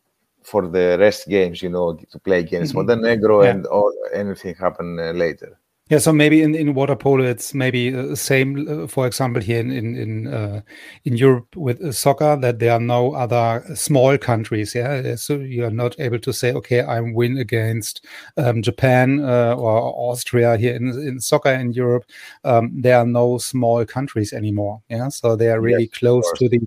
for 0.43 0.69
the 0.69 0.97
rest 0.99 1.29
games, 1.29 1.63
you 1.63 1.69
know, 1.69 1.95
to 1.95 2.19
play 2.19 2.41
against 2.41 2.75
mm-hmm. 2.75 2.87
Montenegro 2.87 3.43
yeah. 3.43 3.51
and 3.51 3.67
all 3.67 3.93
anything 4.13 4.55
happen 4.55 4.99
uh, 4.99 5.13
later. 5.13 5.59
Yeah, 5.91 5.99
so 5.99 6.13
maybe 6.13 6.41
in, 6.41 6.55
in 6.55 6.75
water 6.75 6.95
polo 6.95 7.25
it's 7.25 7.53
maybe 7.53 7.91
the 7.91 8.13
uh, 8.13 8.15
same. 8.15 8.69
Uh, 8.69 8.87
for 8.87 9.09
example, 9.09 9.43
here 9.43 9.59
in 9.59 9.73
in 9.73 9.97
in, 9.97 10.27
uh, 10.29 10.61
in 11.05 11.17
Europe 11.17 11.57
with 11.57 11.83
uh, 11.83 11.91
soccer, 11.91 12.37
that 12.37 12.61
there 12.61 12.73
are 12.73 12.81
no 12.81 13.13
other 13.15 13.65
small 13.75 14.17
countries. 14.17 14.73
Yeah, 14.73 15.17
so 15.17 15.41
you 15.41 15.65
are 15.65 15.71
not 15.71 15.99
able 15.99 16.21
to 16.21 16.33
say, 16.33 16.53
okay, 16.53 16.83
I 16.83 17.01
win 17.01 17.39
against 17.39 18.07
um, 18.37 18.63
Japan 18.63 19.19
uh, 19.19 19.57
or 19.59 20.13
Austria 20.13 20.57
here 20.57 20.77
in 20.77 20.91
in 20.91 21.19
soccer 21.19 21.51
in 21.51 21.73
Europe. 21.73 22.05
Um, 22.45 22.71
there 22.73 22.97
are 22.97 23.07
no 23.07 23.39
small 23.39 23.85
countries 23.85 24.33
anymore. 24.33 24.83
Yeah, 24.89 25.09
so 25.09 25.35
they 25.35 25.49
are 25.51 25.61
really 25.61 25.89
yes, 25.91 25.99
close 25.99 26.33
to 26.37 26.49
the 26.49 26.61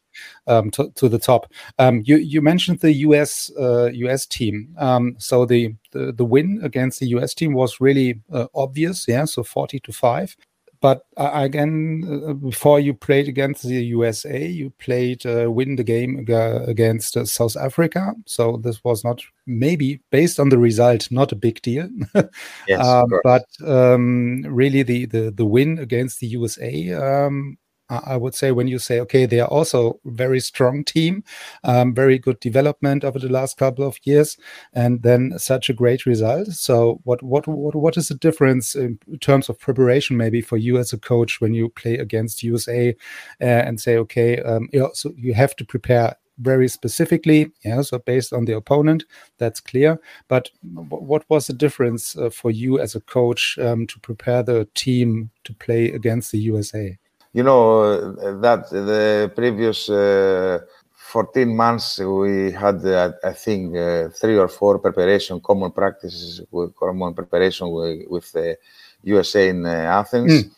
um, 0.48 0.72
to, 0.72 0.92
to, 0.92 1.10
the 1.10 1.20
top. 1.20 1.52
Um, 1.80 2.02
you 2.06 2.18
you 2.18 2.42
mentioned 2.42 2.80
the 2.80 2.94
US 2.94 3.52
US 3.58 4.26
uh, 4.26 4.30
team. 4.30 4.76
Um, 4.78 5.16
so 5.18 5.46
the 5.46 5.76
the, 5.92 6.12
the 6.12 6.26
win 6.26 6.60
against 6.64 7.00
the 7.00 7.08
US 7.08 7.34
team 7.34 7.54
was 7.54 7.80
really 7.80 8.22
uh, 8.32 8.48
obvious. 8.56 9.08
Yeah, 9.08 9.26
so 9.26 9.44
40 9.44 9.80
to 9.82 9.92
5. 9.92 10.36
But 10.84 11.06
uh, 11.16 11.32
again, 11.34 12.04
uh, 12.28 12.34
before 12.34 12.78
you 12.78 12.94
played 12.94 13.30
against 13.30 13.64
the 13.64 13.86
USA, 13.86 14.46
you 14.46 14.70
played 14.80 15.26
uh, 15.26 15.50
win 15.50 15.78
the 15.78 15.84
game 15.84 16.26
against 16.28 17.16
uh, 17.16 17.24
South 17.24 17.56
Africa. 17.56 18.14
So 18.26 18.58
this 18.58 18.84
was 18.84 19.02
not 19.02 19.22
maybe 19.48 20.02
based 20.12 20.42
on 20.42 20.50
the 20.50 20.58
result, 20.58 21.10
not 21.10 21.32
a 21.32 21.38
big 21.38 21.62
deal. 21.62 21.88
yes, 22.68 22.86
um, 22.86 23.06
but 23.24 23.46
um, 23.66 24.42
really 24.46 24.84
the, 24.84 25.06
the 25.06 25.32
the 25.32 25.46
win 25.46 25.80
against 25.80 26.20
the 26.20 26.28
USA 26.28 26.92
um, 26.92 27.58
I 28.06 28.18
would 28.18 28.36
say 28.36 28.52
when 28.52 28.68
you 28.68 28.80
say, 28.80 29.00
okay, 29.02 29.26
they 29.26 29.40
are 29.40 29.48
also 29.48 30.00
very 30.06 30.40
strong 30.40 30.84
team, 30.84 31.24
um, 31.64 31.94
very 31.94 32.18
good 32.18 32.40
development 32.40 33.04
over 33.04 33.20
the 33.20 33.30
last 33.30 33.58
couple 33.58 33.86
of 33.86 33.98
years, 34.04 34.38
and 34.74 35.02
then 35.04 35.34
such 35.38 35.70
a 35.70 35.74
great 35.74 36.06
result. 36.06 36.48
So, 36.48 37.00
what 37.04 37.22
what 37.24 37.48
what 37.48 37.76
what 37.76 37.98
is 37.98 38.08
the 38.08 38.16
difference 38.16 38.76
in 38.76 39.00
terms 39.22 39.50
of 39.50 39.60
preparation, 39.60 40.18
maybe 40.18 40.42
for 40.42 40.58
you 40.58 40.78
as 40.78 40.94
a 40.94 40.98
coach 40.98 41.42
when 41.42 41.54
you 41.54 41.70
play 41.70 41.98
against 41.98 42.44
USA 42.44 42.96
uh, 43.42 43.44
and 43.44 43.80
say, 43.80 43.98
okay, 43.98 44.42
um, 44.42 44.70
you 44.74 44.80
know, 44.80 44.92
so 44.94 45.14
you 45.18 45.34
have 45.34 45.56
to 45.58 45.66
prepare 45.66 46.16
very 46.40 46.68
specifically 46.68 47.52
yeah 47.64 47.82
so 47.82 48.00
based 48.00 48.34
on 48.34 48.46
the 48.46 48.56
opponent 48.56 49.04
that's 49.38 49.60
clear 49.60 50.00
but 50.28 50.50
what 50.90 51.24
was 51.30 51.48
the 51.48 51.54
difference 51.54 52.18
uh, 52.18 52.30
for 52.30 52.50
you 52.50 52.80
as 52.80 52.96
a 52.96 53.02
coach 53.02 53.58
um, 53.60 53.86
to 53.86 54.00
prepare 54.00 54.42
the 54.42 54.68
team 54.74 55.30
to 55.44 55.54
play 55.54 55.92
against 55.92 56.32
the 56.32 56.40
usa 56.40 56.98
you 57.34 57.44
know 57.44 58.14
that 58.42 58.70
the 58.70 59.32
previous 59.36 59.90
uh, 59.90 60.60
14 60.96 61.56
months 61.56 62.00
we 62.00 62.52
had 62.52 62.84
uh, 62.86 63.12
i 63.24 63.34
think 63.34 63.76
uh, 63.76 64.10
three 64.10 64.38
or 64.38 64.48
four 64.48 64.80
preparation 64.80 65.40
common 65.42 65.72
practices 65.72 66.42
with 66.52 66.76
common 66.76 67.14
preparation 67.14 67.70
with, 67.70 68.32
the 68.32 68.58
usa 69.04 69.50
in 69.50 69.66
uh, 69.66 69.70
athens 69.70 70.44
mm. 70.44 70.52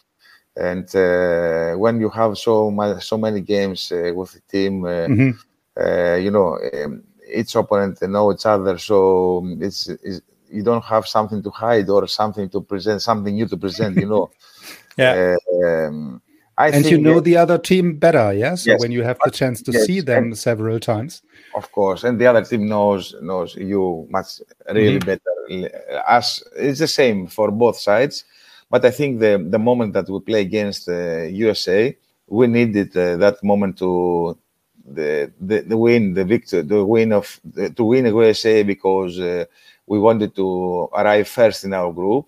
and 0.57 0.87
uh, 0.95 1.77
when 1.77 1.99
you 1.99 2.09
have 2.09 2.37
so 2.37 2.69
much, 2.69 3.03
so 3.03 3.17
many 3.17 3.41
games 3.41 3.91
uh, 3.91 4.11
with 4.13 4.33
the 4.33 4.41
team 4.41 4.81
mm-hmm. 4.81 6.23
you 6.23 6.31
know 6.31 6.59
um, 6.73 7.03
each 7.33 7.55
opponent 7.55 8.01
know 8.03 8.31
each 8.31 8.45
other 8.45 8.77
so 8.77 9.43
it's, 9.59 9.87
it's, 9.87 10.21
you 10.51 10.63
don't 10.63 10.85
have 10.85 11.07
something 11.07 11.41
to 11.41 11.49
hide 11.49 11.89
or 11.89 12.07
something 12.07 12.47
to 12.49 12.61
present 12.61 13.01
something 13.01 13.33
new 13.33 13.47
to 13.47 13.57
present 13.57 13.95
you 13.97 14.07
know 14.07 14.29
yeah 14.97 15.35
um, 15.63 16.21
I 16.57 16.69
and 16.69 16.85
you 16.85 16.97
know 16.97 17.19
the 17.19 17.35
other 17.35 17.57
team 17.57 17.97
better, 17.97 18.33
yeah. 18.33 18.55
So 18.55 18.71
yes, 18.71 18.81
when 18.81 18.91
you 18.91 19.03
have 19.03 19.17
the 19.25 19.31
chance 19.31 19.61
to 19.63 19.71
yes, 19.71 19.85
see 19.85 19.99
them 19.99 20.33
several 20.35 20.79
times, 20.79 21.21
of 21.53 21.69
course, 21.71 22.03
and 22.03 22.19
the 22.19 22.27
other 22.27 22.43
team 22.45 22.67
knows 22.67 23.13
knows 23.21 23.55
you 23.55 24.07
much 24.09 24.41
really 24.69 24.99
mm-hmm. 24.99 25.05
better. 25.05 26.01
As 26.07 26.41
it's 26.55 26.79
the 26.79 26.87
same 26.87 27.27
for 27.27 27.51
both 27.51 27.77
sides, 27.77 28.23
but 28.69 28.85
I 28.85 28.91
think 28.91 29.19
the 29.19 29.45
the 29.49 29.59
moment 29.59 29.93
that 29.93 30.09
we 30.09 30.19
play 30.21 30.41
against 30.41 30.87
uh, 30.87 31.23
USA, 31.23 31.95
we 32.27 32.47
needed 32.47 32.95
uh, 32.95 33.17
that 33.17 33.43
moment 33.43 33.77
to 33.79 34.37
the, 34.85 35.31
the 35.41 35.61
the 35.61 35.77
win, 35.77 36.13
the 36.13 36.23
victory, 36.23 36.61
the 36.61 36.85
win 36.85 37.11
of 37.11 37.39
the, 37.43 37.69
to 37.71 37.83
win 37.83 38.05
USA 38.05 38.63
because 38.63 39.19
uh, 39.19 39.43
we 39.87 39.99
wanted 39.99 40.35
to 40.35 40.89
arrive 40.93 41.27
first 41.27 41.65
in 41.65 41.73
our 41.73 41.91
group. 41.91 42.27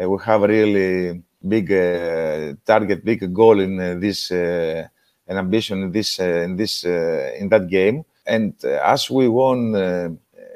Uh, 0.00 0.08
we 0.08 0.18
have 0.24 0.42
really 0.42 1.22
big 1.46 1.70
uh, 1.72 2.54
target, 2.64 3.04
big 3.04 3.32
goal 3.32 3.60
in 3.60 3.78
uh, 3.78 3.94
this 3.98 4.30
uh, 4.30 4.86
an 5.26 5.36
ambition 5.36 5.82
in 5.84 5.92
this 5.92 6.18
in 6.18 6.56
this 6.56 6.84
in 6.84 7.48
that 7.48 7.68
game. 7.68 8.04
And 8.26 8.54
as 8.64 9.10
we 9.10 9.28
won, 9.28 9.72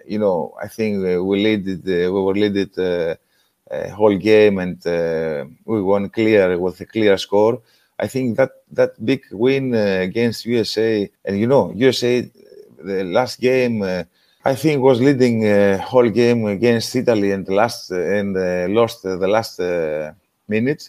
you 0.06 0.18
know, 0.18 0.54
I 0.62 0.68
think 0.68 1.02
we 1.02 1.42
led 1.42 1.66
it, 1.68 1.84
we 1.84 2.08
were 2.08 2.34
led 2.34 2.56
it 2.56 3.18
whole 3.92 4.16
game 4.16 4.58
and 4.58 4.82
we 5.64 5.82
won 5.82 6.08
clear 6.10 6.58
with 6.58 6.80
a 6.80 6.86
clear 6.86 7.16
score. 7.18 7.60
I 7.98 8.08
think 8.08 8.36
that 8.36 8.50
that 8.72 9.04
big 9.04 9.22
win 9.30 9.74
against 9.74 10.46
USA, 10.46 11.10
and 11.24 11.38
you 11.38 11.46
know, 11.46 11.72
USA, 11.74 12.28
the 12.82 13.04
last 13.04 13.40
game. 13.40 14.06
I 14.44 14.56
think 14.56 14.82
was 14.82 15.00
leading 15.00 15.46
uh, 15.46 15.78
whole 15.78 16.08
game 16.10 16.46
against 16.46 16.96
Italy 16.96 17.30
and 17.30 17.46
last 17.48 17.92
uh, 17.92 18.00
and 18.00 18.36
uh, 18.36 18.66
lost 18.68 19.04
the 19.04 19.28
last 19.28 19.60
minutes. 20.56 20.84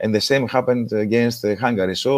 And 0.00 0.10
the 0.14 0.20
same 0.20 0.44
happened 0.56 0.92
against 0.92 1.44
uh, 1.44 1.54
Hungary. 1.56 1.96
So 1.96 2.12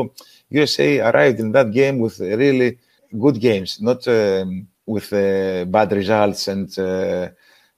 USA 0.51 0.89
arrived 1.09 1.39
in 1.41 1.53
that 1.53 1.69
game 1.81 1.97
with 2.05 2.19
really 2.21 2.79
good 3.25 3.39
games, 3.49 3.81
not 3.81 4.07
um, 4.09 4.67
with 4.87 5.13
uh, 5.13 5.65
bad 5.67 5.93
results 5.93 6.49
and 6.49 6.69
uh, 6.79 7.29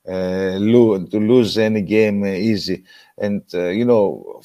uh, 0.08 0.56
lo- 0.74 1.04
to 1.12 1.18
lose 1.18 1.58
any 1.58 1.82
game 1.82 2.24
easy. 2.24 2.84
And 3.18 3.42
you 3.52 3.84
know, 3.84 4.40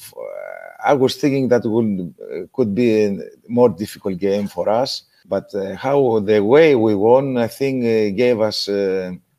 I 0.84 0.94
was 0.94 1.16
thinking 1.16 1.48
that 1.48 1.64
would 1.64 2.14
could 2.52 2.74
be 2.74 2.88
a 3.04 3.18
more 3.48 3.70
difficult 3.70 4.18
game 4.18 4.48
for 4.48 4.68
us. 4.68 5.04
But 5.26 5.48
how 5.76 6.20
the 6.20 6.40
way 6.42 6.74
we 6.74 6.94
won, 6.94 7.38
I 7.38 7.46
think, 7.46 7.82
gave 8.16 8.40
us 8.40 8.68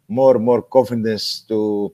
more 0.08 0.36
and 0.38 0.46
more 0.46 0.62
confidence 0.62 1.42
to 1.50 1.94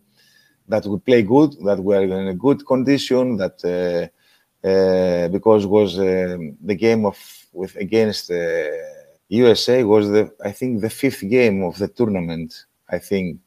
that 0.72 0.84
we 0.86 0.98
play 1.10 1.22
good, 1.36 1.52
that 1.68 1.80
we 1.86 1.92
are 1.98 2.04
in 2.04 2.28
a 2.36 2.40
good 2.46 2.60
condition, 2.66 3.38
that 3.42 3.58
uh, 3.64 4.68
uh, 4.68 5.28
because 5.36 5.66
was 5.66 5.98
uh, 6.00 6.38
the 6.70 6.76
game 6.86 7.06
of 7.06 7.18
with 7.54 7.76
against 7.76 8.26
USA 9.30 9.84
was 9.84 10.10
the 10.16 10.24
I 10.50 10.52
think 10.52 10.82
the 10.82 10.94
fifth 11.02 11.24
game 11.38 11.58
of 11.70 11.78
the 11.82 11.88
tournament. 11.88 12.52
I 12.90 13.00
think. 13.00 13.40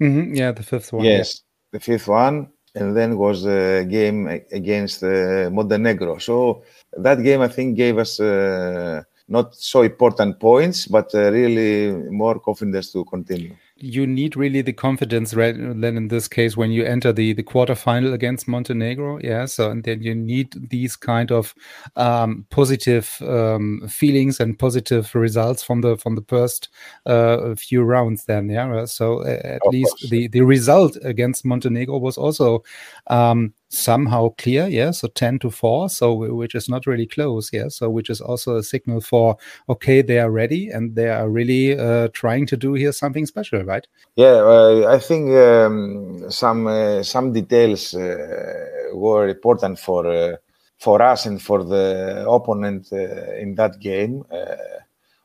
Mm-hmm. 0.00 0.34
Yeah, 0.34 0.52
the 0.52 0.62
fifth 0.62 0.92
one. 0.92 1.04
Yes, 1.04 1.28
yeah. 1.32 1.78
the 1.78 1.80
fifth 1.80 2.08
one, 2.08 2.36
and 2.74 2.96
then 2.96 3.16
was 3.16 3.46
a 3.46 3.84
game 3.84 4.26
against 4.52 5.02
uh, 5.02 5.48
Montenegro. 5.50 6.18
So 6.18 6.62
that 6.96 7.22
game 7.22 7.40
I 7.40 7.48
think 7.48 7.76
gave 7.76 7.98
us 7.98 8.20
uh, 8.20 9.02
not 9.28 9.54
so 9.54 9.82
important 9.82 10.38
points, 10.38 10.86
but 10.86 11.14
uh, 11.14 11.30
really 11.30 11.92
more 12.10 12.38
confidence 12.38 12.92
to 12.92 13.04
continue. 13.04 13.56
You 13.80 14.06
need 14.06 14.36
really 14.36 14.62
the 14.62 14.72
confidence 14.72 15.34
right 15.34 15.54
then 15.56 15.96
in 15.96 16.08
this 16.08 16.28
case 16.28 16.56
when 16.56 16.70
you 16.70 16.84
enter 16.84 17.12
the 17.12 17.32
the 17.32 17.42
quarterfinal 17.42 18.12
against 18.12 18.46
Montenegro. 18.46 19.18
Yeah. 19.22 19.46
So 19.46 19.70
and 19.70 19.82
then 19.84 20.02
you 20.02 20.14
need 20.14 20.54
these 20.70 20.96
kind 20.96 21.32
of 21.32 21.54
um, 21.96 22.46
positive 22.50 23.16
um, 23.22 23.86
feelings 23.88 24.40
and 24.40 24.58
positive 24.58 25.14
results 25.14 25.62
from 25.62 25.80
the 25.80 25.96
from 25.96 26.14
the 26.14 26.24
first 26.28 26.68
uh, 27.06 27.54
few 27.54 27.82
rounds. 27.82 28.24
Then 28.24 28.48
yeah. 28.48 28.84
So 28.84 29.22
uh, 29.22 29.40
at 29.44 29.60
of 29.66 29.72
least 29.72 29.90
course. 29.90 30.10
the 30.10 30.28
the 30.28 30.42
result 30.42 30.96
against 31.02 31.44
Montenegro 31.44 31.98
was 31.98 32.18
also 32.18 32.62
um, 33.06 33.54
somehow 33.70 34.28
clear 34.36 34.66
yeah 34.66 34.90
so 34.90 35.06
10 35.06 35.38
to 35.38 35.50
4 35.50 35.88
so 35.88 36.12
which 36.12 36.56
is 36.56 36.68
not 36.68 36.86
really 36.86 37.06
close 37.06 37.52
yeah 37.52 37.68
so 37.68 37.88
which 37.88 38.10
is 38.10 38.20
also 38.20 38.56
a 38.56 38.64
signal 38.64 39.00
for 39.00 39.36
okay 39.68 40.02
they 40.02 40.18
are 40.18 40.30
ready 40.30 40.68
and 40.68 40.96
they 40.96 41.08
are 41.08 41.30
really 41.30 41.78
uh, 41.78 42.08
trying 42.12 42.46
to 42.46 42.56
do 42.56 42.74
here 42.74 42.90
something 42.90 43.24
special 43.26 43.62
right 43.62 43.86
yeah 44.16 44.42
uh, 44.42 44.86
i 44.88 44.98
think 44.98 45.30
um, 45.30 46.28
some 46.28 46.66
uh, 46.66 47.00
some 47.04 47.32
details 47.32 47.94
uh, 47.94 48.90
were 48.92 49.28
important 49.28 49.78
for 49.78 50.04
uh, 50.04 50.36
for 50.78 51.00
us 51.00 51.26
and 51.26 51.40
for 51.40 51.62
the 51.62 52.26
opponent 52.28 52.88
uh, 52.92 53.36
in 53.36 53.54
that 53.54 53.78
game 53.78 54.24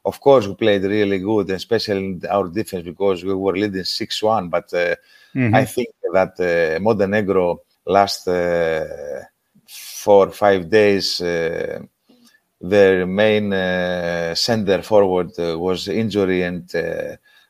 of 0.06 0.22
course 0.22 0.46
we 0.46 0.54
played 0.54 0.84
really 0.84 1.18
good 1.18 1.50
especially 1.50 2.20
our 2.30 2.48
defense 2.48 2.84
because 2.84 3.24
we 3.24 3.34
were 3.34 3.58
leading 3.58 3.82
6-1 3.82 4.52
but 4.52 4.70
mm-hmm. 4.70 5.56
i 5.56 5.66
think 5.66 5.90
that 6.14 6.80
montenegro 6.80 7.60
last 7.86 8.28
uh, 8.28 9.24
four 9.68 10.32
five 10.32 10.70
days, 10.70 11.22
uh, 11.22 11.80
their 12.62 13.06
main 13.06 13.54
uh, 13.54 14.34
center 14.36 14.82
forward 14.82 15.32
was 15.38 15.88
injury 15.88 16.44
and 16.44 16.74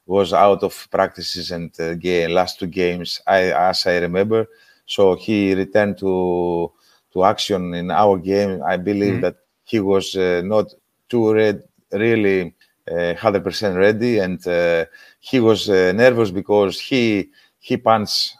was 0.06 0.34
out 0.34 0.62
of 0.63 0.88
practices 0.92 1.51
and 1.51 1.72
game, 2.00 2.32
last 2.32 2.60
two 2.60 2.68
games, 2.68 3.22
I, 3.25 3.51
as 3.51 3.88
I 3.88 3.98
remember. 3.98 4.48
So 4.86 5.15
he 5.15 5.56
returned 5.56 5.98
to 6.00 6.72
to 7.13 7.24
action 7.24 7.74
in 7.74 7.89
our 7.92 8.18
game. 8.18 8.62
I 8.63 8.77
believe 8.77 9.13
mm-hmm. 9.13 9.22
that 9.22 9.38
he 9.63 9.80
was 9.80 10.15
uh, 10.15 10.42
not 10.44 10.74
too 11.10 11.34
red, 11.34 11.63
really 11.92 12.54
hundred 12.88 13.42
uh, 13.42 13.44
percent 13.44 13.77
ready, 13.77 14.20
and 14.20 14.46
uh, 14.48 14.86
he 15.20 15.39
was 15.39 15.70
nervous 15.70 16.30
because 16.30 16.80
he 16.80 17.32
he 17.58 17.77
punched 17.77 18.36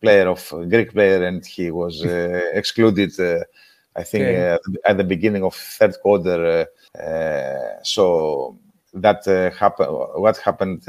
player 0.00 0.28
of 0.28 0.48
Greek 0.68 0.92
player, 0.92 1.24
and 1.24 1.44
he 1.44 1.70
was 1.70 2.04
uh, 2.04 2.50
excluded. 2.54 3.18
Uh, 3.18 3.44
I 3.94 4.04
think 4.04 4.24
okay. 4.24 4.52
Uh, 4.52 4.58
at 4.86 4.96
the 4.96 5.04
beginning 5.04 5.44
of 5.44 5.54
third 5.54 5.94
quarter. 6.02 6.66
so 7.82 8.58
that 8.94 9.24
happened. 9.58 9.90
What 10.14 10.38
happened 10.38 10.86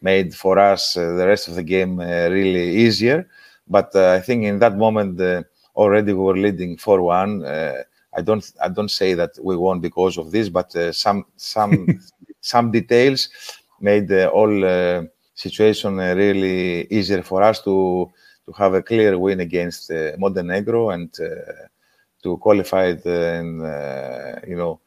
made 0.00 0.34
for 0.34 0.58
us 0.58 0.94
the 0.94 1.26
rest 1.26 1.48
of 1.48 1.56
the 1.56 1.64
game 1.64 1.98
really 1.98 2.76
easier. 2.76 3.28
But 3.66 3.94
I 3.96 4.20
think 4.20 4.44
in 4.44 4.60
that 4.60 4.76
moment 4.76 5.20
already 5.74 6.12
we 6.12 6.20
were 6.20 6.36
leading 6.36 6.76
four 6.76 7.02
one. 7.02 7.44
I 8.16 8.22
don't 8.22 8.44
I 8.60 8.68
don't 8.68 8.90
say 8.90 9.14
that 9.14 9.32
we 9.42 9.56
won 9.56 9.80
because 9.80 10.18
of 10.18 10.30
this, 10.30 10.48
but 10.48 10.74
uh, 10.74 10.92
some 10.92 11.24
some 11.36 12.00
some 12.40 12.70
details 12.70 13.28
made 13.80 14.10
uh, 14.10 14.26
all 14.28 14.64
uh, 14.64 15.02
situation 15.38 16.00
uh, 16.00 16.14
really 16.14 16.86
easier 16.90 17.22
for 17.22 17.42
us 17.42 17.62
to 17.62 18.10
to 18.44 18.52
have 18.52 18.74
a 18.74 18.82
clear 18.82 19.18
win 19.18 19.40
against 19.40 19.90
uh, 19.90 20.12
Montenegro 20.18 20.90
and 20.90 21.10
uh, 21.20 21.66
to 22.22 22.36
qualify 22.38 22.86
in 23.38 23.48
you 24.46 24.56
know 24.56 24.80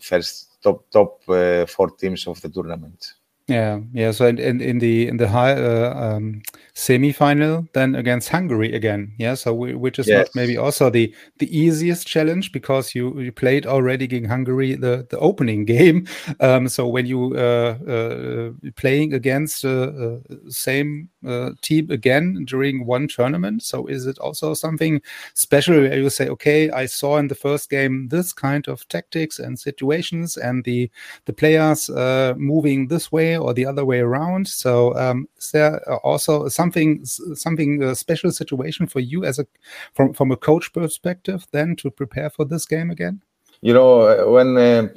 first 0.00 0.62
top 0.62 0.90
top 0.90 1.22
four 1.68 1.90
teams 2.00 2.26
of 2.26 2.40
the 2.40 2.48
tournament. 2.48 3.14
Yeah, 3.48 3.80
yeah. 3.94 4.10
So 4.10 4.26
in, 4.26 4.38
in, 4.38 4.60
in 4.60 4.78
the 4.78 5.08
in 5.08 5.16
the 5.16 5.26
high 5.26 5.54
uh, 5.54 5.94
um, 5.96 6.42
semi-final, 6.74 7.66
then 7.72 7.94
against 7.94 8.28
Hungary 8.28 8.74
again. 8.74 9.14
Yeah. 9.16 9.34
So 9.34 9.54
we, 9.54 9.74
which 9.74 9.98
is 9.98 10.06
yes. 10.06 10.18
not 10.18 10.34
maybe 10.34 10.58
also 10.58 10.90
the 10.90 11.14
the 11.38 11.48
easiest 11.58 12.06
challenge 12.06 12.52
because 12.52 12.94
you 12.94 13.18
you 13.18 13.32
played 13.32 13.66
already 13.66 14.04
against 14.04 14.28
Hungary 14.28 14.74
the 14.74 15.06
the 15.08 15.18
opening 15.18 15.64
game. 15.76 16.06
Um, 16.40 16.68
so 16.68 16.86
when 16.86 17.06
you 17.06 17.34
uh, 17.36 17.78
uh, 17.88 18.70
playing 18.76 19.14
against 19.14 19.64
uh, 19.64 19.68
uh 19.68 20.18
same 20.50 21.08
uh, 21.26 21.52
team 21.62 21.90
again 21.90 22.44
during 22.44 22.84
one 22.84 23.08
tournament, 23.08 23.62
so 23.62 23.86
is 23.86 24.06
it 24.06 24.18
also 24.18 24.52
something 24.52 25.00
special 25.32 25.76
where 25.76 25.96
you 25.96 26.10
say, 26.10 26.28
okay, 26.28 26.70
I 26.70 26.84
saw 26.84 27.16
in 27.16 27.28
the 27.28 27.34
first 27.34 27.70
game 27.70 28.08
this 28.08 28.34
kind 28.34 28.68
of 28.68 28.86
tactics 28.88 29.38
and 29.38 29.58
situations, 29.58 30.36
and 30.36 30.64
the 30.64 30.90
the 31.24 31.32
players 31.32 31.88
uh, 31.88 32.34
moving 32.36 32.88
this 32.88 33.10
way 33.10 33.37
or 33.38 33.54
the 33.54 33.66
other 33.66 33.84
way 33.84 34.00
around. 34.00 34.48
So 34.48 34.94
um, 34.96 35.28
is 35.38 35.50
there 35.52 35.80
also 36.04 36.48
something 36.48 37.04
something 37.04 37.82
a 37.82 37.94
special 37.94 38.32
situation 38.32 38.86
for 38.86 39.00
you 39.00 39.24
as 39.24 39.38
a 39.38 39.46
from 39.94 40.12
from 40.14 40.32
a 40.32 40.36
coach 40.36 40.72
perspective 40.72 41.46
then 41.52 41.76
to 41.76 41.90
prepare 41.90 42.30
for 42.30 42.44
this 42.44 42.66
game 42.66 42.90
again? 42.90 43.22
You 43.60 43.74
know 43.74 44.02
uh, 44.02 44.30
when. 44.30 44.56
Uh, 44.56 44.88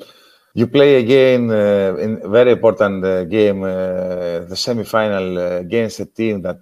you 0.53 0.67
play 0.67 0.95
again 0.95 1.49
uh, 1.49 1.95
in 1.99 2.19
a 2.23 2.27
very 2.27 2.51
important 2.51 3.03
uh, 3.03 3.23
game, 3.25 3.63
uh, 3.63 4.39
the 4.39 4.55
semi-final 4.55 5.37
uh, 5.37 5.59
against 5.59 5.99
a 5.99 6.05
team 6.05 6.41
that 6.41 6.61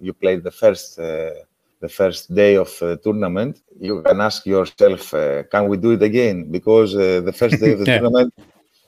you 0.00 0.12
played 0.12 0.42
the 0.42 0.50
first 0.50 0.96
the 0.96 1.88
first 1.88 2.32
day 2.32 2.54
of 2.56 2.70
the 2.78 2.96
tournament. 3.02 3.60
You 3.80 4.02
can 4.02 4.20
ask 4.20 4.46
yourself, 4.46 5.10
can 5.50 5.68
we 5.68 5.76
do 5.76 5.92
it 5.92 6.02
again? 6.02 6.50
Because 6.50 6.92
the 6.92 7.34
first 7.36 7.60
day 7.60 7.72
of 7.72 7.80
the 7.80 7.86
yeah. 7.88 7.98
tournament, 7.98 8.32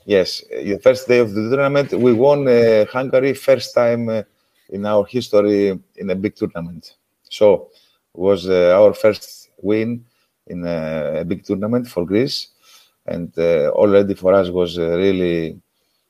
Yes, 0.07 0.43
the 0.51 0.79
first 0.83 1.09
day 1.09 1.19
of 1.19 1.33
the 1.33 1.49
tournament, 1.49 1.93
we 1.93 2.13
won 2.13 2.47
uh, 2.47 2.85
Hungary 2.93 3.33
first 3.33 3.75
time 3.75 4.09
uh, 4.11 4.23
in 4.69 4.85
our 4.85 5.07
history 5.07 5.79
in 5.97 6.11
a 6.11 6.15
big 6.15 6.37
tournament. 6.37 6.95
So 7.31 7.71
it 8.15 8.21
was 8.21 8.49
uh, 8.49 8.79
our 8.79 8.93
first 8.93 9.49
win 9.63 10.05
in 10.47 10.67
a 10.67 11.25
big 11.27 11.45
tournament 11.45 11.89
for 11.89 12.05
Greece, 12.05 12.49
and 13.07 13.33
uh, 13.39 13.71
already 13.71 14.13
for 14.15 14.35
us 14.35 14.51
was 14.51 14.79
really 14.79 15.59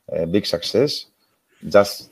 a 0.08 0.26
big 0.26 0.44
success. 0.46 1.06
Just 1.68 2.10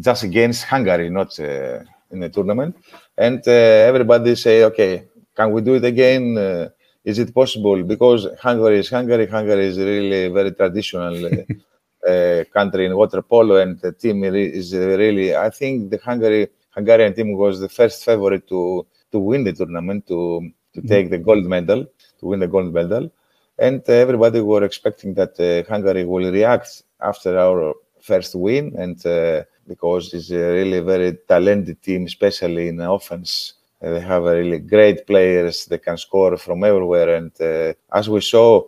just 0.00 0.24
against 0.24 0.64
Hungary, 0.64 1.10
not 1.10 1.38
uh, 1.38 1.78
in 2.10 2.18
the 2.20 2.28
tournament, 2.28 2.74
and 3.16 3.40
uh, 3.46 3.52
everybody 3.90 4.34
say, 4.34 4.64
okay, 4.64 5.04
can 5.36 5.52
we 5.52 5.62
do 5.62 5.74
it 5.74 5.84
again? 5.84 6.70
Is 7.04 7.18
it 7.18 7.34
possible? 7.34 7.82
Because 7.82 8.26
Hungary 8.40 8.78
is 8.78 8.88
Hungary. 8.88 9.26
Hungary 9.26 9.66
is 9.66 9.78
really 9.78 10.24
a 10.24 10.30
very 10.30 10.52
traditional 10.52 11.14
uh, 12.08 12.44
country 12.52 12.86
in 12.86 12.96
water 12.96 13.22
polo, 13.22 13.56
and 13.56 13.78
the 13.80 13.92
team 13.92 14.24
is 14.24 14.74
really. 14.74 15.36
I 15.36 15.50
think 15.50 15.90
the 15.90 15.98
Hungary 15.98 16.48
Hungarian 16.70 17.14
team 17.14 17.36
was 17.36 17.60
the 17.60 17.68
first 17.68 18.04
favorite 18.04 18.48
to 18.48 18.86
to 19.12 19.18
win 19.18 19.44
the 19.44 19.52
tournament, 19.52 20.06
to 20.08 20.50
to 20.74 20.80
mm-hmm. 20.80 20.88
take 20.88 21.10
the 21.10 21.18
gold 21.18 21.44
medal, 21.44 21.84
to 22.18 22.26
win 22.26 22.40
the 22.40 22.48
gold 22.48 22.72
medal, 22.72 23.10
and 23.58 23.82
uh, 23.88 23.92
everybody 23.92 24.40
were 24.40 24.64
expecting 24.64 25.14
that 25.14 25.38
uh, 25.38 25.68
Hungary 25.70 26.04
will 26.04 26.32
react 26.32 26.82
after 27.00 27.38
our 27.38 27.74
first 28.00 28.34
win, 28.34 28.74
and 28.78 29.04
uh, 29.06 29.42
because 29.66 30.12
it's 30.14 30.30
a 30.30 30.52
really 30.52 30.80
very 30.80 31.18
talented 31.28 31.82
team, 31.82 32.06
especially 32.06 32.68
in 32.68 32.80
offense 32.80 33.54
they 33.84 34.00
have 34.00 34.24
really 34.24 34.58
great 34.58 35.06
players. 35.06 35.66
They 35.66 35.78
can 35.78 35.96
score 35.96 36.36
from 36.36 36.64
everywhere. 36.64 37.16
And 37.16 37.32
uh, 37.40 37.74
as 37.92 38.08
we 38.08 38.20
saw 38.20 38.62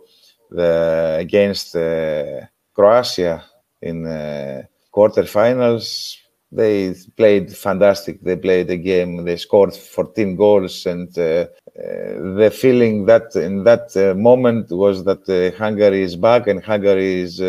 the, 0.51 1.17
against 1.19 1.75
uh, 1.75 2.41
Croatia 2.73 3.43
in 3.81 4.05
uh, 4.05 4.63
quarterfinals, 4.93 6.17
they 6.51 6.93
played 7.15 7.55
fantastic. 7.55 8.21
They 8.21 8.35
played 8.35 8.67
the 8.67 8.77
game. 8.77 9.25
They 9.25 9.37
scored 9.37 9.73
14 9.73 10.35
goals, 10.35 10.85
and 10.85 11.09
uh, 11.17 11.21
uh, 11.21 11.47
the 11.75 12.51
feeling 12.55 13.05
that 13.05 13.35
in 13.35 13.65
that 13.65 13.95
uh, 13.97 14.15
moment 14.15 14.71
was 14.71 15.03
that 15.03 15.55
Hungary 15.57 16.03
is 16.03 16.15
back 16.15 16.47
and 16.47 16.63
Hungary 16.63 17.21
is 17.21 17.41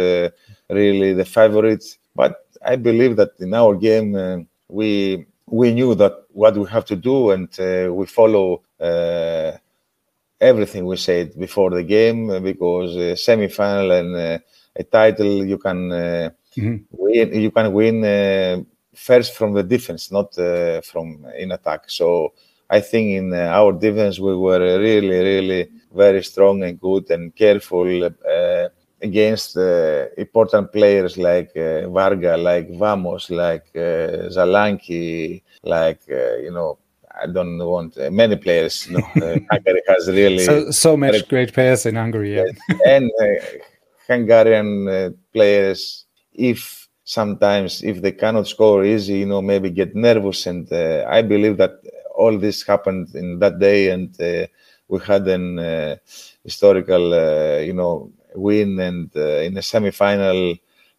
really 0.68 1.12
the 1.12 1.24
favorite. 1.24 1.85
But 2.16 2.44
I 2.66 2.74
believe 2.74 3.14
that 3.16 3.31
in 3.38 3.54
our 3.54 3.76
game 3.76 4.48
we 4.68 5.26
we 5.51 5.73
knew 5.73 5.95
that 5.95 6.25
what 6.31 6.57
we 6.57 6.67
have 6.69 6.85
to 6.87 6.97
do, 6.97 7.31
and 7.31 7.49
uh, 7.59 7.93
we 7.93 8.07
follow 8.07 8.63
uh, 8.81 9.53
everything 10.41 10.87
we 10.87 10.97
said 10.97 11.39
before 11.39 11.71
the 11.71 11.83
game 11.83 12.31
uh, 12.31 12.41
because 12.41 12.97
uh, 12.97 13.17
semi-final 13.17 13.91
and 13.91 14.17
uh, 14.17 14.39
a 14.77 14.85
title 14.85 15.45
you 15.45 15.59
can 15.59 15.91
uh, 15.93 16.31
mm-hmm. 16.57 16.77
win. 16.91 17.35
You 17.35 17.51
can 17.51 17.73
win 17.73 18.67
first 18.95 19.35
from 19.35 19.53
the 19.55 19.63
defense, 19.63 20.11
not 20.11 20.35
from 20.85 21.27
in 21.37 21.53
attack. 21.53 21.85
So 21.89 22.35
I 22.71 22.81
think 22.81 23.11
in 23.11 23.35
our 23.35 23.73
defense 23.73 24.19
we 24.19 24.37
were 24.37 24.79
really, 24.79 25.09
really 25.09 25.71
very 25.95 26.23
strong 26.23 26.63
and 26.63 26.81
good 26.81 27.11
and 27.11 27.35
careful 27.35 28.11
against 29.01 29.57
uh, 29.57 30.07
important 30.17 30.73
players 30.73 31.17
like 31.17 31.57
uh, 31.57 31.89
Varga, 31.89 32.37
like 32.37 32.71
Vamos, 32.77 33.31
like 33.31 33.67
uh, 33.75 34.29
Zalanki, 34.35 35.43
like 35.63 36.01
uh, 36.11 36.37
you 36.37 36.53
know. 36.53 36.79
I 37.21 37.27
don't 37.27 37.59
want 37.59 37.99
uh, 37.99 38.13
many 38.13 38.37
players. 38.37 38.87
You 38.87 38.99
know, 38.99 39.07
uh, 39.17 39.39
Hungary 39.51 39.83
has 39.89 40.07
really 40.07 40.39
so, 40.39 40.71
so 40.71 40.97
much 40.97 41.27
great 41.29 41.53
players 41.53 41.85
in 41.85 41.97
Hungary, 41.97 42.37
yeah. 42.37 42.45
and 42.87 43.11
Hungarian 44.07 45.17
players. 45.33 46.05
If 46.33 46.89
sometimes 47.09 47.83
if 47.83 48.03
they 48.03 48.13
cannot 48.13 48.47
score 48.47 48.85
easy, 48.85 49.21
you 49.21 49.27
know, 49.27 49.41
maybe 49.41 49.71
get 49.71 49.97
nervous. 49.97 50.47
And 50.47 50.71
uh, 50.71 51.07
I 51.09 51.23
believe 51.23 51.57
that 51.57 51.81
all 52.15 52.37
this 52.39 52.63
happened 52.63 53.15
in 53.15 53.39
that 53.39 53.59
day, 53.59 53.91
and 53.91 54.11
uh, 54.21 54.47
we 54.89 55.01
had 55.01 55.27
an 55.27 55.59
uh, 55.59 55.97
historical, 56.45 57.15
uh, 57.15 57.61
you 57.61 57.73
know, 57.73 58.13
win 58.38 58.79
and 58.81 59.11
uh, 59.16 59.40
in 59.46 59.57
a 59.57 59.62
semi-final 59.62 60.55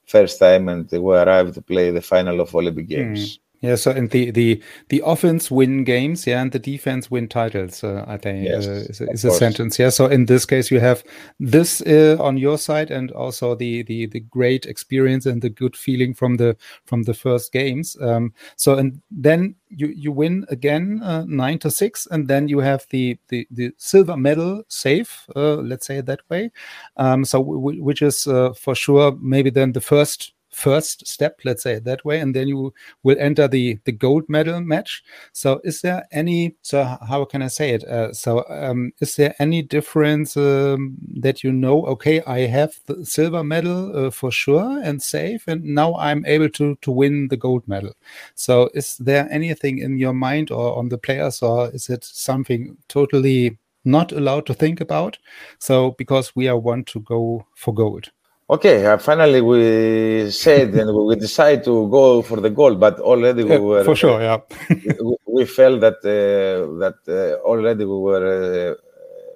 first 0.06 0.40
time, 0.40 0.70
and 0.70 0.90
we 0.92 1.16
arrived 1.16 1.54
to 1.56 1.62
play 1.62 1.92
the 1.92 2.02
final 2.02 2.40
of 2.42 2.54
Olympic. 2.56 2.88
Games. 2.88 3.38
Mm. 3.38 3.40
Yeah, 3.62 3.76
so 3.76 3.92
and 3.92 4.10
the 4.10 4.32
the 4.32 4.64
the 4.88 5.04
offense 5.06 5.52
win 5.52 5.84
games, 5.84 6.26
yeah, 6.26 6.42
and 6.42 6.52
the 6.52 6.60
defense 6.60 7.12
win 7.12 7.28
titles. 7.28 7.84
Uh, 7.84 8.06
I 8.08 8.16
think 8.16 8.46
yes, 8.46 8.66
uh, 8.66 8.72
is, 8.72 9.02
is 9.02 9.26
a 9.26 9.32
sentence. 9.32 9.78
Yeah, 9.78 9.90
so 9.90 10.06
in 10.06 10.28
this 10.28 10.46
case, 10.46 10.72
you 10.72 10.80
have 10.80 11.04
this 11.42 11.82
uh, 11.82 12.16
on 12.22 12.38
your 12.38 12.58
side, 12.58 12.90
and 12.90 13.12
also 13.12 13.56
the 13.56 13.84
the 13.84 14.06
the 14.06 14.22
great 14.22 14.66
experience 14.66 15.26
and 15.26 15.42
the 15.42 15.50
good 15.50 15.76
feeling 15.76 16.14
from 16.14 16.38
the 16.38 16.56
from 16.86 17.04
the 17.04 17.14
first 17.14 17.52
games. 17.52 17.98
Um, 18.00 18.34
so 18.56 18.78
and 18.78 19.02
then 19.12 19.56
you 19.68 19.88
you 19.88 20.14
win 20.14 20.46
again 20.50 21.02
uh, 21.04 21.26
nine 21.28 21.60
to 21.60 21.70
six, 21.70 22.08
and 22.10 22.30
then 22.30 22.48
you 22.48 22.60
have 22.60 22.86
the 22.92 23.20
the 23.28 23.46
the 23.52 23.72
silver 23.78 24.16
medal 24.16 24.64
safe. 24.70 25.26
Uh, 25.36 25.56
let's 25.56 25.86
say 25.86 25.98
it 25.98 26.06
that 26.06 26.22
way. 26.30 26.52
Um, 26.96 27.26
so 27.26 27.42
which 27.42 28.02
is 28.02 28.26
uh, 28.26 28.54
for 28.54 28.74
sure 28.74 29.18
maybe 29.20 29.50
then 29.50 29.74
the 29.74 29.82
first 29.82 30.34
first 30.50 31.08
step, 31.08 31.40
let's 31.46 31.64
say 31.64 31.74
it 31.74 31.84
that 31.86 32.04
way, 32.06 32.20
and 32.20 32.36
then 32.36 32.48
you 32.48 32.74
will 33.04 33.18
enter 33.20 33.48
the 33.48 33.80
the 33.86 33.92
gold 33.92 34.24
medal 34.28 34.62
match. 34.62 35.04
So, 35.34 35.62
is 35.64 35.82
there 35.82 36.06
any? 36.12 36.56
So, 36.62 36.84
how 37.08 37.26
can 37.26 37.42
I 37.42 37.48
say 37.48 37.72
it? 37.72 37.84
Uh, 37.84 38.14
so, 38.14 38.46
um, 38.50 38.92
is 39.00 39.16
there 39.16 39.36
any 39.40 39.62
difference 39.62 40.36
um, 40.38 40.98
that 41.18 41.44
you 41.44 41.52
know? 41.52 41.86
Okay, 41.86 42.22
I 42.24 42.40
have 42.48 42.80
the 42.86 43.06
silver 43.06 43.44
medal 43.44 44.08
uh, 44.08 44.12
for 44.12 44.32
sure 44.32 44.82
and 44.84 45.02
safe, 45.02 45.48
and 45.48 45.64
now 45.64 45.96
I'm 45.96 46.26
able 46.26 46.50
to 46.50 46.76
to 46.82 46.92
win 46.92 47.28
the 47.30 47.38
gold 47.38 47.68
medal. 47.68 47.94
So, 48.36 48.70
is 48.74 48.98
there 48.98 49.28
anything 49.32 49.80
in 49.80 49.98
your 49.98 50.14
mind 50.14 50.52
or 50.52 50.78
on 50.78 50.90
the 50.90 50.98
players, 50.98 51.42
or 51.42 51.70
is 51.72 51.90
it 51.90 52.04
something 52.04 52.78
totally 52.88 53.58
not 53.86 54.12
allowed 54.12 54.46
to 54.48 54.54
think 54.54 54.82
about? 54.82 55.18
So, 55.60 55.92
because 55.92 56.36
we 56.36 56.48
are 56.48 56.58
want 56.60 56.88
to 56.88 57.00
go 57.02 57.46
for 57.56 57.74
gold. 57.74 58.12
Okay, 58.52 58.84
uh, 58.84 58.98
finally 58.98 59.42
we 59.42 60.32
said 60.32 60.74
and 60.74 60.92
we 60.92 61.16
decided 61.16 61.64
to 61.66 61.88
go 61.88 62.24
for 62.24 62.42
the 62.42 62.50
goal, 62.50 62.74
but 62.74 63.00
already 63.00 63.44
we 63.44 63.60
were 63.60 63.84
for 63.84 63.96
sure. 63.96 64.20
Yeah, 64.20 64.40
we, 64.70 65.16
we, 65.28 65.46
felt 65.46 65.82
that 65.82 66.00
uh, 66.02 66.66
that 66.80 66.98
uh, 67.08 67.48
already 67.48 67.86
we 67.86 67.96
were 68.08 68.26
uh, 68.72 68.76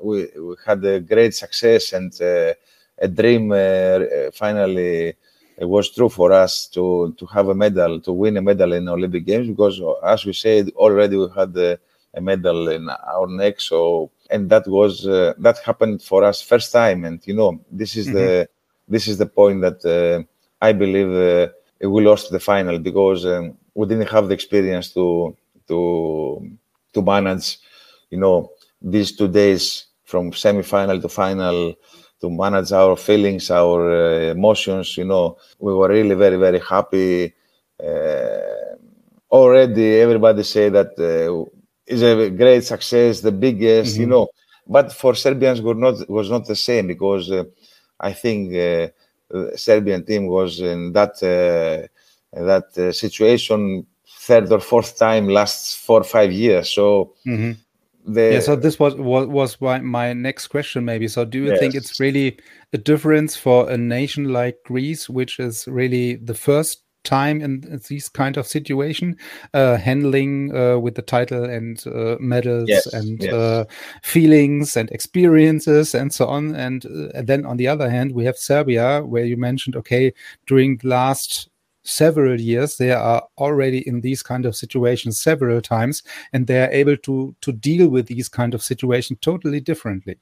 we, 0.04 0.28
we 0.36 0.56
had 0.66 0.84
a 0.84 1.00
great 1.00 1.36
success 1.36 1.94
and 1.94 2.12
uh, 2.20 2.56
a 2.98 3.08
dream 3.08 3.52
uh, 3.52 4.32
finally 4.34 5.14
it 5.60 5.70
was 5.70 5.92
true 5.92 6.10
for 6.10 6.32
us 6.32 6.66
to 6.70 7.14
to 7.20 7.28
have 7.28 7.50
a 7.50 7.56
medal 7.56 8.00
to 8.02 8.12
win 8.12 8.38
a 8.38 8.42
medal 8.42 8.74
in 8.74 8.90
Olympic 8.90 9.28
Games 9.28 9.48
because 9.48 9.80
as 10.04 10.26
we 10.26 10.34
said 10.34 10.72
already 10.76 11.18
we 11.18 11.28
had 11.36 11.56
a, 11.56 11.78
a 12.16 12.22
medal 12.22 12.68
in 12.70 12.90
our 12.90 13.28
neck 13.28 13.62
so 13.62 14.10
and 14.32 14.50
that 14.50 14.68
was 14.68 15.04
that 15.04 15.60
happened 15.64 16.02
for 16.02 16.24
us 16.24 16.42
first 16.42 16.72
time 16.72 17.06
and 17.06 17.22
you 17.28 17.36
know 17.36 17.64
this 17.72 17.96
is 17.96 18.08
mm-hmm. 18.08 18.18
the 18.18 18.50
this 18.88 19.08
is 19.08 19.18
the 19.18 19.26
point 19.26 19.62
that 19.62 19.80
uh, 19.86 20.24
I 20.62 20.74
believe 20.74 21.12
uh, 21.12 21.90
we 21.90 22.04
lost 22.04 22.32
the 22.32 22.40
final 22.40 22.80
because 22.80 23.26
um, 23.26 23.58
we 23.74 23.88
didn't 23.88 24.10
have 24.10 24.28
the 24.28 24.34
experience 24.34 24.94
to 24.94 25.36
to 25.68 26.58
to 26.94 27.02
manage, 27.02 27.60
you 28.10 28.18
know, 28.18 28.52
these 28.82 29.16
two 29.16 29.28
days 29.28 29.86
from 30.04 30.32
semi-final 30.32 31.02
to 31.02 31.10
final 31.10 31.76
to 32.22 32.30
manage 32.30 32.72
our 32.72 32.96
feelings, 32.96 33.50
our 33.52 33.80
uh, 33.92 34.32
emotions. 34.32 34.98
You 34.98 35.06
know, 35.06 35.38
we 35.60 35.74
were 35.74 35.90
really 35.90 36.16
very 36.16 36.38
very 36.38 36.60
happy. 36.60 37.34
Uh, 37.84 38.78
already, 39.32 40.00
everybody 40.00 40.44
say 40.44 40.70
that 40.70 40.92
uh, 41.00 41.50
is 41.86 42.02
a 42.02 42.30
great 42.30 42.64
success, 42.64 43.22
the 43.22 43.32
biggest. 43.32 43.94
Mm-hmm. 43.94 44.02
You 44.02 44.08
know, 44.08 44.28
but 44.68 44.94
for 44.94 45.16
Serbians 45.16 45.62
was 45.62 45.78
not 45.78 46.10
was 46.10 46.30
not 46.30 46.46
the 46.46 46.56
same 46.56 46.88
because 46.88 47.32
uh, 47.32 47.44
I 48.04 48.14
think 48.14 48.54
uh, 48.56 48.90
Serbian 49.56 50.06
team 50.06 50.28
was 50.28 50.60
in 50.60 50.94
that 50.94 51.14
uh, 51.24 51.88
that 52.40 52.78
uh, 52.78 52.92
situation 52.92 53.86
third 54.08 54.52
or 54.52 54.60
fourth 54.60 54.98
time 54.98 55.28
last 55.28 55.78
four 55.78 56.02
or 56.02 56.04
five 56.04 56.32
years. 56.32 56.70
So. 56.70 57.14
Mm-hmm. 57.26 57.54
The, 58.06 58.34
yeah, 58.34 58.40
so 58.42 58.58
this 58.58 58.78
was 58.78 58.96
was, 58.96 59.28
was 59.28 59.62
my, 59.62 59.80
my 59.80 60.12
next 60.12 60.48
question 60.48 60.84
maybe. 60.84 61.08
So 61.08 61.24
do 61.24 61.38
you 61.38 61.52
yes. 61.52 61.60
think 61.60 61.74
it's 61.74 62.02
really 62.02 62.38
a 62.74 62.78
difference 62.78 63.38
for 63.38 63.70
a 63.70 63.78
nation 63.78 64.34
like 64.34 64.58
Greece, 64.66 65.10
which 65.10 65.40
is 65.40 65.66
really 65.70 66.16
the 66.16 66.34
first 66.34 66.83
time 67.04 67.42
in 67.42 67.82
these 67.88 68.10
kind 68.10 68.38
of 68.38 68.48
situation, 68.48 69.18
uh, 69.54 69.78
handling 69.78 70.56
uh, 70.56 70.78
with 70.80 70.96
the 70.96 71.02
title 71.02 71.44
and 71.44 71.86
uh, 71.88 72.16
medals 72.20 72.70
yes, 72.70 72.86
and 72.94 73.22
yes. 73.22 73.34
Uh, 73.34 73.66
feelings 74.02 74.78
and 74.78 74.90
experiences 74.92 75.94
and 75.94 76.14
so 76.14 76.28
on. 76.28 76.56
And, 76.56 76.86
uh, 76.86 77.10
and, 77.16 77.28
then 77.28 77.46
on 77.46 77.58
the 77.58 77.68
other 77.68 77.90
hand, 77.90 78.14
we 78.14 78.26
have 78.26 78.38
Serbia, 78.38 79.02
where 79.04 79.26
you 79.26 79.38
mentioned, 79.38 79.76
okay, 79.76 80.14
during 80.48 80.78
the 80.78 80.88
last 80.88 81.50
several 81.86 82.40
years 82.40 82.78
they 82.78 82.92
are 82.92 83.28
already 83.38 83.86
in 83.86 84.00
these 84.00 84.24
kind 84.24 84.46
of 84.46 84.56
situations 84.56 85.20
several 85.20 85.62
times 85.62 86.02
and 86.32 86.48
they 86.48 86.64
are 86.64 86.72
able 86.72 86.96
to 86.96 87.36
to 87.42 87.52
deal 87.52 87.90
with 87.90 88.08
these 88.08 88.30
kind 88.30 88.54
of 88.54 88.64
situations 88.64 89.20
totally 89.22 89.60
differently 89.60 90.16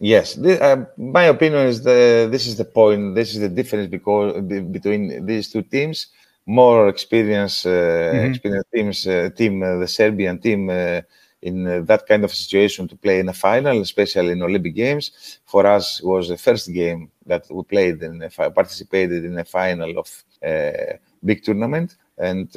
Yes, 0.00 0.34
the, 0.34 0.60
uh, 0.62 0.84
my 0.96 1.24
opinion 1.24 1.66
is 1.68 1.82
the 1.82 2.28
this 2.30 2.46
is 2.46 2.56
the 2.56 2.64
point. 2.64 3.14
This 3.14 3.34
is 3.34 3.40
the 3.40 3.48
difference 3.48 3.88
because 3.88 4.42
between 4.42 5.24
these 5.26 5.50
two 5.50 5.62
teams. 5.62 6.08
More 6.46 6.88
experienced, 6.90 7.64
uh, 7.64 7.70
mm-hmm. 7.70 8.30
experienced 8.30 8.70
teams, 8.74 9.06
uh, 9.06 9.30
team, 9.34 9.62
uh, 9.62 9.76
the 9.78 9.88
Serbian 9.88 10.38
team 10.38 10.68
uh, 10.68 11.00
in 11.40 11.66
uh, 11.66 11.80
that 11.86 12.06
kind 12.06 12.22
of 12.22 12.34
situation 12.34 12.86
to 12.88 12.96
play 12.96 13.18
in 13.18 13.30
a 13.30 13.32
final, 13.32 13.80
especially 13.80 14.32
in 14.32 14.42
Olympic 14.42 14.74
Games. 14.74 15.38
For 15.46 15.64
us, 15.66 16.02
was 16.02 16.28
the 16.28 16.36
first 16.36 16.70
game 16.70 17.10
that 17.24 17.46
we 17.50 17.62
played 17.62 18.02
and 18.02 18.22
participated 18.54 19.24
in 19.24 19.38
a 19.38 19.44
final 19.44 19.98
of 19.98 20.24
a 20.42 20.98
big 21.24 21.42
tournament, 21.42 21.96
and 22.18 22.52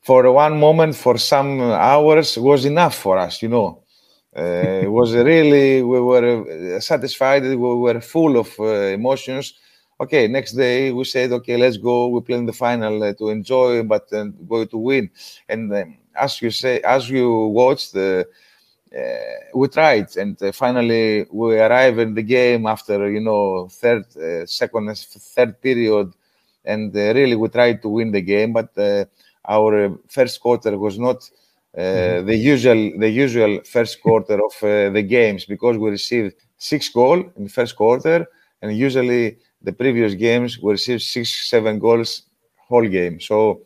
for 0.00 0.32
one 0.32 0.58
moment, 0.58 0.96
for 0.96 1.18
some 1.18 1.60
hours, 1.60 2.38
was 2.38 2.64
enough 2.64 2.94
for 2.94 3.18
us, 3.18 3.42
you 3.42 3.50
know 3.50 3.82
uh, 4.38 4.82
it 4.84 4.90
was 4.90 5.14
really 5.14 5.82
we 5.82 6.00
were 6.00 6.76
uh, 6.76 6.80
satisfied. 6.80 7.42
We 7.42 7.56
were 7.56 8.00
full 8.00 8.38
of 8.38 8.48
uh, 8.60 8.94
emotions. 8.98 9.54
Okay, 10.00 10.28
next 10.28 10.52
day 10.52 10.92
we 10.92 11.02
said, 11.04 11.32
okay, 11.32 11.56
let's 11.56 11.76
go. 11.76 12.06
We 12.06 12.20
play 12.20 12.36
in 12.36 12.46
the 12.46 12.52
final 12.52 13.02
uh, 13.02 13.14
to 13.14 13.30
enjoy, 13.30 13.82
but 13.82 14.12
uh, 14.12 14.26
go 14.48 14.64
to 14.64 14.78
win. 14.78 15.10
And 15.48 15.74
um, 15.74 15.96
as 16.14 16.40
you 16.40 16.52
say, 16.52 16.80
as 16.82 17.10
you 17.10 17.46
watched, 17.48 17.96
uh, 17.96 18.22
we 19.54 19.68
tried, 19.68 20.16
and 20.16 20.38
finally 20.54 21.26
we 21.32 21.58
arrived 21.58 21.98
in 21.98 22.14
the 22.14 22.22
game 22.22 22.66
after 22.66 23.10
you 23.10 23.20
know 23.20 23.68
third, 23.68 24.04
second, 24.48 24.96
third 24.96 25.60
period, 25.60 26.12
and 26.64 26.94
really 26.94 27.34
we 27.34 27.48
tried 27.48 27.82
to 27.82 27.88
win 27.88 28.12
the 28.12 28.22
game, 28.22 28.52
but 28.52 28.70
our 29.46 29.98
first 30.08 30.40
quarter 30.40 30.78
was 30.78 30.98
not 30.98 31.28
mm-hmm. 31.82 32.26
the 32.26 32.36
usual 32.36 32.98
the 32.98 33.08
usual 33.08 33.60
first 33.64 34.02
quarter 34.02 34.34
of 34.34 34.52
uh, 34.62 34.90
the 34.90 35.02
games 35.02 35.44
because 35.44 35.76
we 35.78 35.90
received 35.90 36.34
six 36.58 36.88
goals 36.88 37.24
in 37.36 37.44
the 37.44 37.50
first 37.50 37.76
quarter, 37.76 38.26
and 38.62 38.76
usually 38.76 39.38
the 39.62 39.72
previous 39.72 40.14
games 40.14 40.58
we 40.58 40.72
received 40.72 41.02
six 41.02 41.48
seven 41.48 41.78
goals 41.78 42.22
whole 42.68 42.86
game. 42.86 43.20
So 43.20 43.62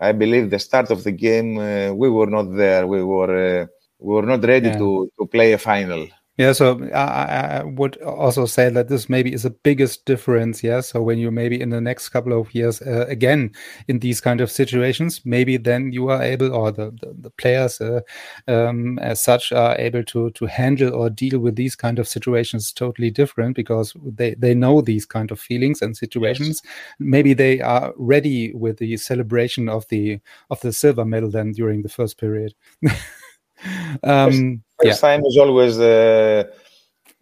I 0.00 0.12
believe 0.12 0.50
the 0.50 0.58
start 0.58 0.90
of 0.90 1.04
the 1.04 1.12
game 1.12 1.58
uh, 1.58 1.92
we 1.92 2.10
were 2.10 2.26
not 2.26 2.54
there. 2.54 2.86
We 2.86 3.02
were 3.02 3.62
uh, 3.62 3.66
we 3.98 4.14
were 4.14 4.26
not 4.26 4.44
ready 4.44 4.68
yeah. 4.68 4.78
to 4.78 5.10
to 5.18 5.26
play 5.26 5.52
a 5.52 5.58
final. 5.58 6.06
Yeah, 6.38 6.52
so 6.52 6.86
I, 6.92 7.60
I, 7.60 7.64
would 7.64 7.96
also 8.02 8.44
say 8.44 8.68
that 8.68 8.88
this 8.88 9.08
maybe 9.08 9.32
is 9.32 9.44
the 9.44 9.50
biggest 9.50 10.04
difference. 10.04 10.62
Yeah, 10.62 10.82
so 10.82 11.00
when 11.00 11.18
you 11.18 11.30
maybe 11.30 11.58
in 11.58 11.70
the 11.70 11.80
next 11.80 12.10
couple 12.10 12.38
of 12.38 12.54
years 12.54 12.82
uh, 12.82 13.06
again 13.08 13.52
in 13.88 14.00
these 14.00 14.20
kind 14.20 14.42
of 14.42 14.50
situations, 14.50 15.22
maybe 15.24 15.56
then 15.56 15.92
you 15.92 16.10
are 16.10 16.22
able, 16.22 16.52
or 16.52 16.72
the 16.72 16.90
the, 17.00 17.14
the 17.18 17.30
players 17.30 17.80
uh, 17.80 18.02
um, 18.48 18.98
as 18.98 19.22
such 19.22 19.50
are 19.50 19.76
able 19.78 20.04
to 20.04 20.30
to 20.32 20.44
handle 20.44 20.94
or 20.94 21.08
deal 21.08 21.38
with 21.38 21.56
these 21.56 21.74
kind 21.74 21.98
of 21.98 22.06
situations 22.06 22.70
totally 22.70 23.10
different 23.10 23.56
because 23.56 23.94
they 24.04 24.34
they 24.34 24.54
know 24.54 24.82
these 24.82 25.06
kind 25.06 25.30
of 25.30 25.40
feelings 25.40 25.80
and 25.80 25.96
situations. 25.96 26.60
Yes. 26.62 26.72
Maybe 26.98 27.32
they 27.32 27.62
are 27.62 27.94
ready 27.96 28.52
with 28.52 28.76
the 28.76 28.98
celebration 28.98 29.70
of 29.70 29.88
the 29.88 30.20
of 30.50 30.60
the 30.60 30.74
silver 30.74 31.06
medal 31.06 31.30
then 31.30 31.52
during 31.52 31.80
the 31.80 31.88
first 31.88 32.18
period. 32.18 32.54
um, 34.02 34.62
first 34.86 35.02
yeah. 35.02 35.08
time 35.08 35.24
is 35.24 35.36
always 35.36 35.78
uh, 35.78 36.44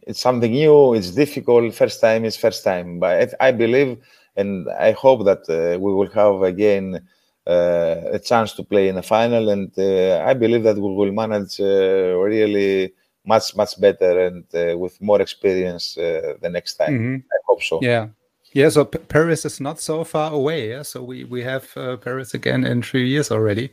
it's 0.07 0.21
something 0.21 0.53
new. 0.53 0.95
It's 0.95 1.11
difficult. 1.11 1.75
First 1.75 2.01
time 2.01 2.25
is 2.25 2.37
first 2.37 2.65
time, 2.65 2.99
but 2.99 3.35
I 3.41 3.53
believe 3.53 3.99
and 4.37 4.69
I 4.79 4.93
hope 4.93 5.25
that 5.25 5.43
uh, 5.49 5.79
we 5.79 5.93
will 5.93 6.11
have 6.11 6.43
again 6.43 7.07
uh, 7.47 7.97
a 8.13 8.19
chance 8.19 8.53
to 8.55 8.65
play 8.65 8.89
in 8.89 8.97
a 8.99 9.03
final, 9.03 9.51
and 9.51 9.71
uh, 9.79 10.25
I 10.25 10.35
believe 10.35 10.63
that 10.65 10.77
we 10.77 10.95
will 10.95 11.13
manage 11.13 11.61
uh, 11.61 12.17
really 12.19 12.93
much 13.27 13.57
much 13.57 13.81
better 13.81 14.27
and 14.27 14.45
uh, 14.55 14.77
with 14.77 15.01
more 15.01 15.21
experience 15.21 15.95
the 15.95 16.51
next 16.51 16.75
time. 16.77 16.93
Mm-hmm. 16.93 17.17
I 17.17 17.39
hope 17.47 17.63
so. 17.63 17.79
Yeah. 17.83 18.09
Yeah, 18.55 18.69
so 18.69 18.85
P 18.85 18.99
Paris 18.99 19.45
is 19.45 19.61
not 19.61 19.81
so 19.81 20.05
far 20.05 20.33
away. 20.33 20.71
Yeah, 20.71 20.83
so 20.83 21.03
we 21.03 21.25
we 21.25 21.43
have 21.43 21.69
uh, 21.77 21.97
Paris 21.97 22.35
again 22.35 22.65
in 22.65 22.83
three 22.83 23.09
years 23.09 23.33
already. 23.33 23.71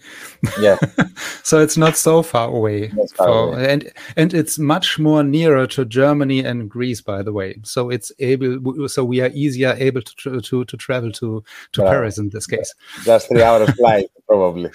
Yeah. 0.60 0.78
so 1.44 1.60
it's 1.60 1.78
not 1.78 1.96
so 1.98 2.24
far 2.24 2.48
away. 2.50 2.90
far 3.16 3.28
for, 3.28 3.54
away. 3.54 3.72
and 3.72 3.92
and 4.18 4.34
it's 4.34 4.58
much 4.58 4.98
more 4.98 5.24
nearer 5.24 5.68
to 5.68 5.86
Germany 5.86 6.40
and 6.40 6.68
Greece, 6.68 7.00
by 7.00 7.22
the 7.22 7.32
way. 7.32 7.56
So 7.64 7.92
it's 7.92 8.12
able. 8.18 8.88
So 8.90 9.06
we 9.06 9.22
are 9.22 9.30
easier 9.36 9.76
able 9.78 10.02
to 10.02 10.16
tra- 10.16 10.42
to 10.42 10.66
to 10.66 10.78
travel 10.78 11.12
to 11.12 11.44
to 11.74 11.82
Right. 11.82 11.90
Paris 11.92 12.18
in 12.18 12.30
this 12.30 12.48
case. 12.48 12.74
Just 13.06 13.28
three 13.30 13.44
hours 13.44 13.70
flight, 13.76 14.10
probably. 14.28 14.72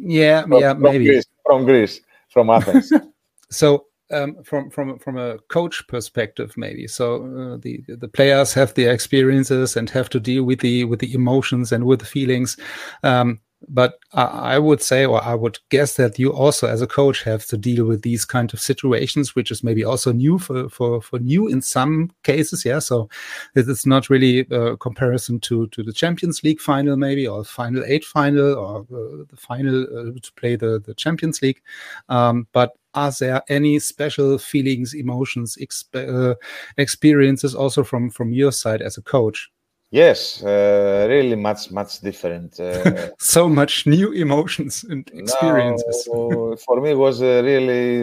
Yeah, 0.00 0.42
From- 0.42 0.52
yeah, 0.54 0.72
from 0.72 0.82
maybe. 0.82 1.04
Greece, 1.04 1.26
from 1.44 1.64
Greece, 1.66 2.00
from 2.30 2.48
Athens. 2.48 2.90
so 3.50 3.84
um, 4.10 4.42
from 4.44 4.70
from 4.70 4.98
from 4.98 5.18
a 5.18 5.38
coach 5.48 5.86
perspective 5.88 6.54
maybe. 6.56 6.86
So 6.86 7.24
uh, 7.24 7.56
the 7.56 7.82
the 7.88 8.08
players 8.08 8.54
have 8.54 8.74
the 8.74 8.86
experiences 8.86 9.76
and 9.76 9.90
have 9.90 10.08
to 10.10 10.20
deal 10.20 10.44
with 10.44 10.60
the 10.60 10.84
with 10.84 11.00
the 11.00 11.12
emotions 11.14 11.72
and 11.72 11.84
with 11.84 12.00
the 12.00 12.06
feelings. 12.06 12.56
Um, 13.02 13.40
but 13.66 13.98
I, 14.12 14.22
I 14.22 14.58
would 14.58 14.80
say 14.80 15.04
or 15.04 15.22
i 15.24 15.34
would 15.34 15.58
guess 15.68 15.96
that 15.96 16.18
you 16.18 16.32
also 16.32 16.68
as 16.68 16.80
a 16.80 16.86
coach 16.86 17.24
have 17.24 17.44
to 17.46 17.56
deal 17.56 17.86
with 17.86 18.02
these 18.02 18.24
kind 18.24 18.52
of 18.54 18.60
situations 18.60 19.34
which 19.34 19.50
is 19.50 19.64
maybe 19.64 19.84
also 19.84 20.12
new 20.12 20.38
for 20.38 20.68
for 20.68 21.02
for 21.02 21.18
new 21.18 21.48
in 21.48 21.60
some 21.60 22.12
cases 22.22 22.64
yeah? 22.64 22.78
So 22.78 23.08
this 23.54 23.66
it 23.66 23.70
is 23.72 23.86
not 23.86 24.10
really 24.10 24.40
a 24.50 24.76
comparison 24.76 25.40
to 25.40 25.66
to 25.68 25.82
the 25.82 25.92
champions 25.92 26.42
league 26.44 26.60
final 26.60 26.96
maybe 26.96 27.26
or 27.26 27.44
final 27.44 27.82
eight 27.86 28.04
final 28.04 28.54
or 28.54 28.80
uh, 28.82 29.24
the 29.28 29.36
final 29.36 29.82
uh, 29.82 30.12
to 30.20 30.32
play 30.36 30.56
the 30.56 30.80
the 30.84 30.94
champions 30.94 31.42
league. 31.42 31.60
Um, 32.08 32.46
but 32.52 32.77
are 32.94 33.12
there 33.20 33.42
any 33.48 33.78
special 33.78 34.38
feelings 34.38 34.94
emotions 34.94 35.56
exp- 35.60 35.94
uh, 35.94 36.34
experiences 36.76 37.54
also 37.54 37.84
from 37.84 38.10
from 38.10 38.32
your 38.32 38.52
side 38.52 38.82
as 38.82 38.96
a 38.98 39.02
coach 39.02 39.50
yes, 39.90 40.42
uh, 40.42 41.06
really 41.08 41.36
much, 41.36 41.70
much 41.70 42.00
different. 42.00 42.58
Uh, 42.60 43.08
so 43.18 43.48
much 43.48 43.86
new 43.86 44.12
emotions 44.12 44.84
and 44.84 45.08
experiences 45.14 46.08
No, 46.10 46.56
for 46.66 46.80
me, 46.80 46.90
it 46.90 46.98
was 46.98 47.22
uh, 47.22 47.42
really 47.44 48.02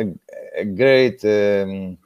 a, 0.00 0.14
a 0.56 0.64
great, 0.64 1.24
um, 1.24 1.98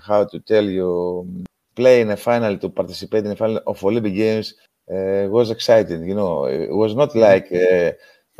how 0.00 0.24
to 0.24 0.40
tell 0.40 0.64
you, 0.64 1.44
play 1.74 2.00
in 2.00 2.10
a 2.10 2.16
final, 2.16 2.56
to 2.58 2.68
participate 2.68 3.24
in 3.24 3.32
a 3.32 3.36
final 3.36 3.60
of 3.66 3.84
Olympic 3.84 4.14
Games 4.14 4.54
uh, 4.90 5.26
was 5.28 5.50
exciting. 5.50 6.08
You 6.08 6.14
know, 6.14 6.44
it 6.46 6.70
was 6.70 6.94
not 6.94 7.14
like 7.14 7.50
uh, 7.52 7.92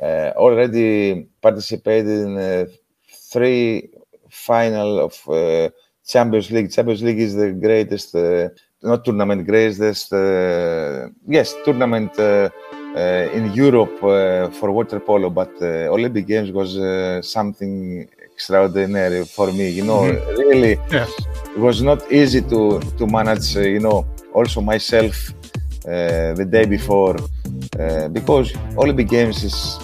uh, 0.03 0.33
already 0.37 1.29
participated 1.42 2.09
in 2.26 2.37
uh, 2.37 2.66
three 3.31 3.88
final 4.29 4.99
of 5.01 5.14
uh, 5.29 5.69
Champions 6.07 6.51
League. 6.51 6.71
Champions 6.73 7.03
League 7.03 7.21
is 7.21 7.35
the 7.35 7.53
greatest, 7.53 8.14
uh, 8.14 8.49
not 8.83 9.05
tournament, 9.05 9.47
greatest, 9.47 10.12
uh, 10.12 11.09
yes, 11.27 11.55
tournament 11.64 12.12
uh, 12.19 12.49
uh, 12.97 13.29
in 13.33 13.53
Europe 13.53 14.03
uh, 14.03 14.51
for 14.51 14.71
water 14.73 15.01
polo. 15.01 15.31
But 15.31 15.53
Olympic 15.62 16.27
Games 16.27 16.51
was 16.51 16.71
something 17.27 18.09
extraordinary 18.33 19.25
for 19.27 19.53
me. 19.53 19.69
You 19.69 19.85
know, 19.85 20.03
really, 20.37 20.79
Yeah. 20.90 21.07
it 21.55 21.59
was 21.59 21.83
not 21.83 22.11
easy 22.11 22.43
to 22.43 22.81
to 22.99 23.07
manage. 23.07 23.55
You 23.57 23.81
know, 23.81 24.07
also 24.35 24.61
myself 24.61 25.14
uh, 25.87 26.35
the 26.40 26.47
day 26.57 26.66
before 26.66 27.16
because 28.12 28.53
Olympic 28.77 29.09
Games 29.09 29.45
is 29.45 29.79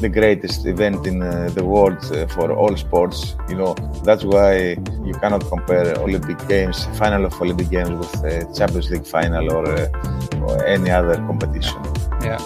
the 0.00 0.08
greatest 0.08 0.66
event 0.66 1.06
in 1.06 1.22
uh, 1.22 1.50
the 1.54 1.64
world 1.64 1.98
uh, 2.12 2.26
for 2.28 2.52
all 2.52 2.76
sports. 2.76 3.36
You 3.48 3.56
know 3.56 3.74
that's 4.04 4.24
why 4.24 4.76
you 5.04 5.14
cannot 5.20 5.42
compare 5.48 5.94
Olympic 5.98 6.38
Games 6.48 6.86
final 6.98 7.24
of 7.24 7.40
Olympic 7.40 7.70
Games 7.70 7.90
with 7.90 8.14
uh, 8.24 8.30
Champions 8.54 8.90
League 8.90 9.06
final 9.06 9.52
or, 9.52 9.66
uh, 9.66 9.88
or 10.46 10.64
any 10.66 10.90
other 10.90 11.16
competition. 11.16 11.80
yeah 12.22 12.38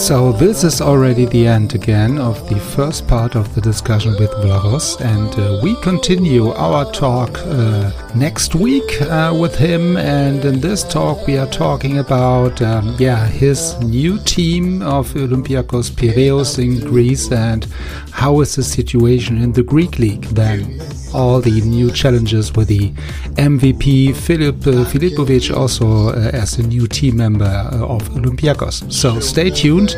So 0.00 0.32
this 0.32 0.64
is 0.64 0.80
already 0.80 1.26
the 1.26 1.46
end 1.46 1.74
again 1.74 2.18
of 2.18 2.48
the 2.48 2.58
first 2.58 3.06
part 3.06 3.36
of 3.36 3.54
the 3.54 3.60
discussion 3.60 4.12
with 4.18 4.30
Vlachos, 4.30 4.98
and 4.98 5.28
uh, 5.38 5.60
we 5.62 5.76
continue 5.82 6.52
our 6.52 6.90
talk 6.90 7.38
uh, 7.40 7.92
next 8.14 8.54
week 8.54 9.02
uh, 9.02 9.36
with 9.38 9.54
him. 9.54 9.98
And 9.98 10.42
in 10.42 10.58
this 10.58 10.84
talk, 10.84 11.26
we 11.26 11.36
are 11.36 11.46
talking 11.46 11.98
about 11.98 12.62
um, 12.62 12.96
yeah 12.98 13.26
his 13.26 13.78
new 13.80 14.18
team 14.20 14.80
of 14.82 15.12
Olympiakos 15.12 15.90
Piraeus 15.90 16.58
in 16.58 16.80
Greece 16.80 17.30
and 17.30 17.66
how 18.10 18.40
is 18.40 18.56
the 18.56 18.62
situation 18.62 19.40
in 19.40 19.52
the 19.52 19.62
Greek 19.62 19.98
league 19.98 20.24
then. 20.34 20.80
All 21.12 21.40
the 21.40 21.60
new 21.62 21.90
challenges 21.90 22.52
with 22.54 22.68
the 22.68 22.90
MVP 23.34 24.14
Filip 24.14 24.64
uh, 24.66 24.84
Filipovic 24.84 25.54
also 25.54 26.10
uh, 26.10 26.30
as 26.32 26.58
a 26.58 26.62
new 26.62 26.86
team 26.86 27.16
member 27.16 27.44
uh, 27.44 27.84
of 27.84 28.02
Olympiakos. 28.10 28.92
So 28.92 29.18
stay 29.18 29.50
tuned. 29.50 29.89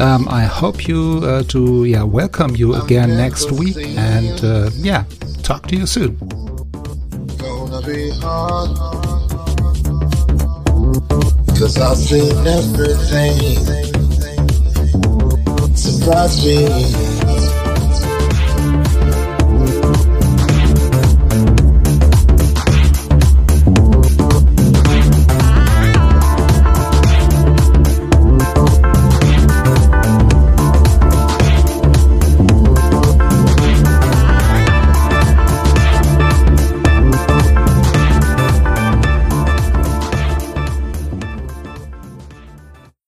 Um, 0.00 0.28
I 0.28 0.44
hope 0.44 0.86
you 0.86 1.20
uh, 1.24 1.42
to 1.44 1.84
yeah 1.84 2.02
welcome 2.02 2.54
you 2.56 2.74
again 2.74 3.16
next 3.16 3.50
week 3.52 3.76
and 3.76 4.44
uh, 4.44 4.70
yeah 4.76 5.04
talk 5.42 5.66
to 5.68 5.76
you 5.76 5.86
soon. 5.86 6.16
gonna 7.38 7.80
be 7.86 8.10
hard. 8.20 8.70
Cause 11.58 11.76
I've 11.78 11.96
seen 11.96 12.46
everything. 12.46 13.38
Surprise 15.74 16.44
me. 16.44 17.07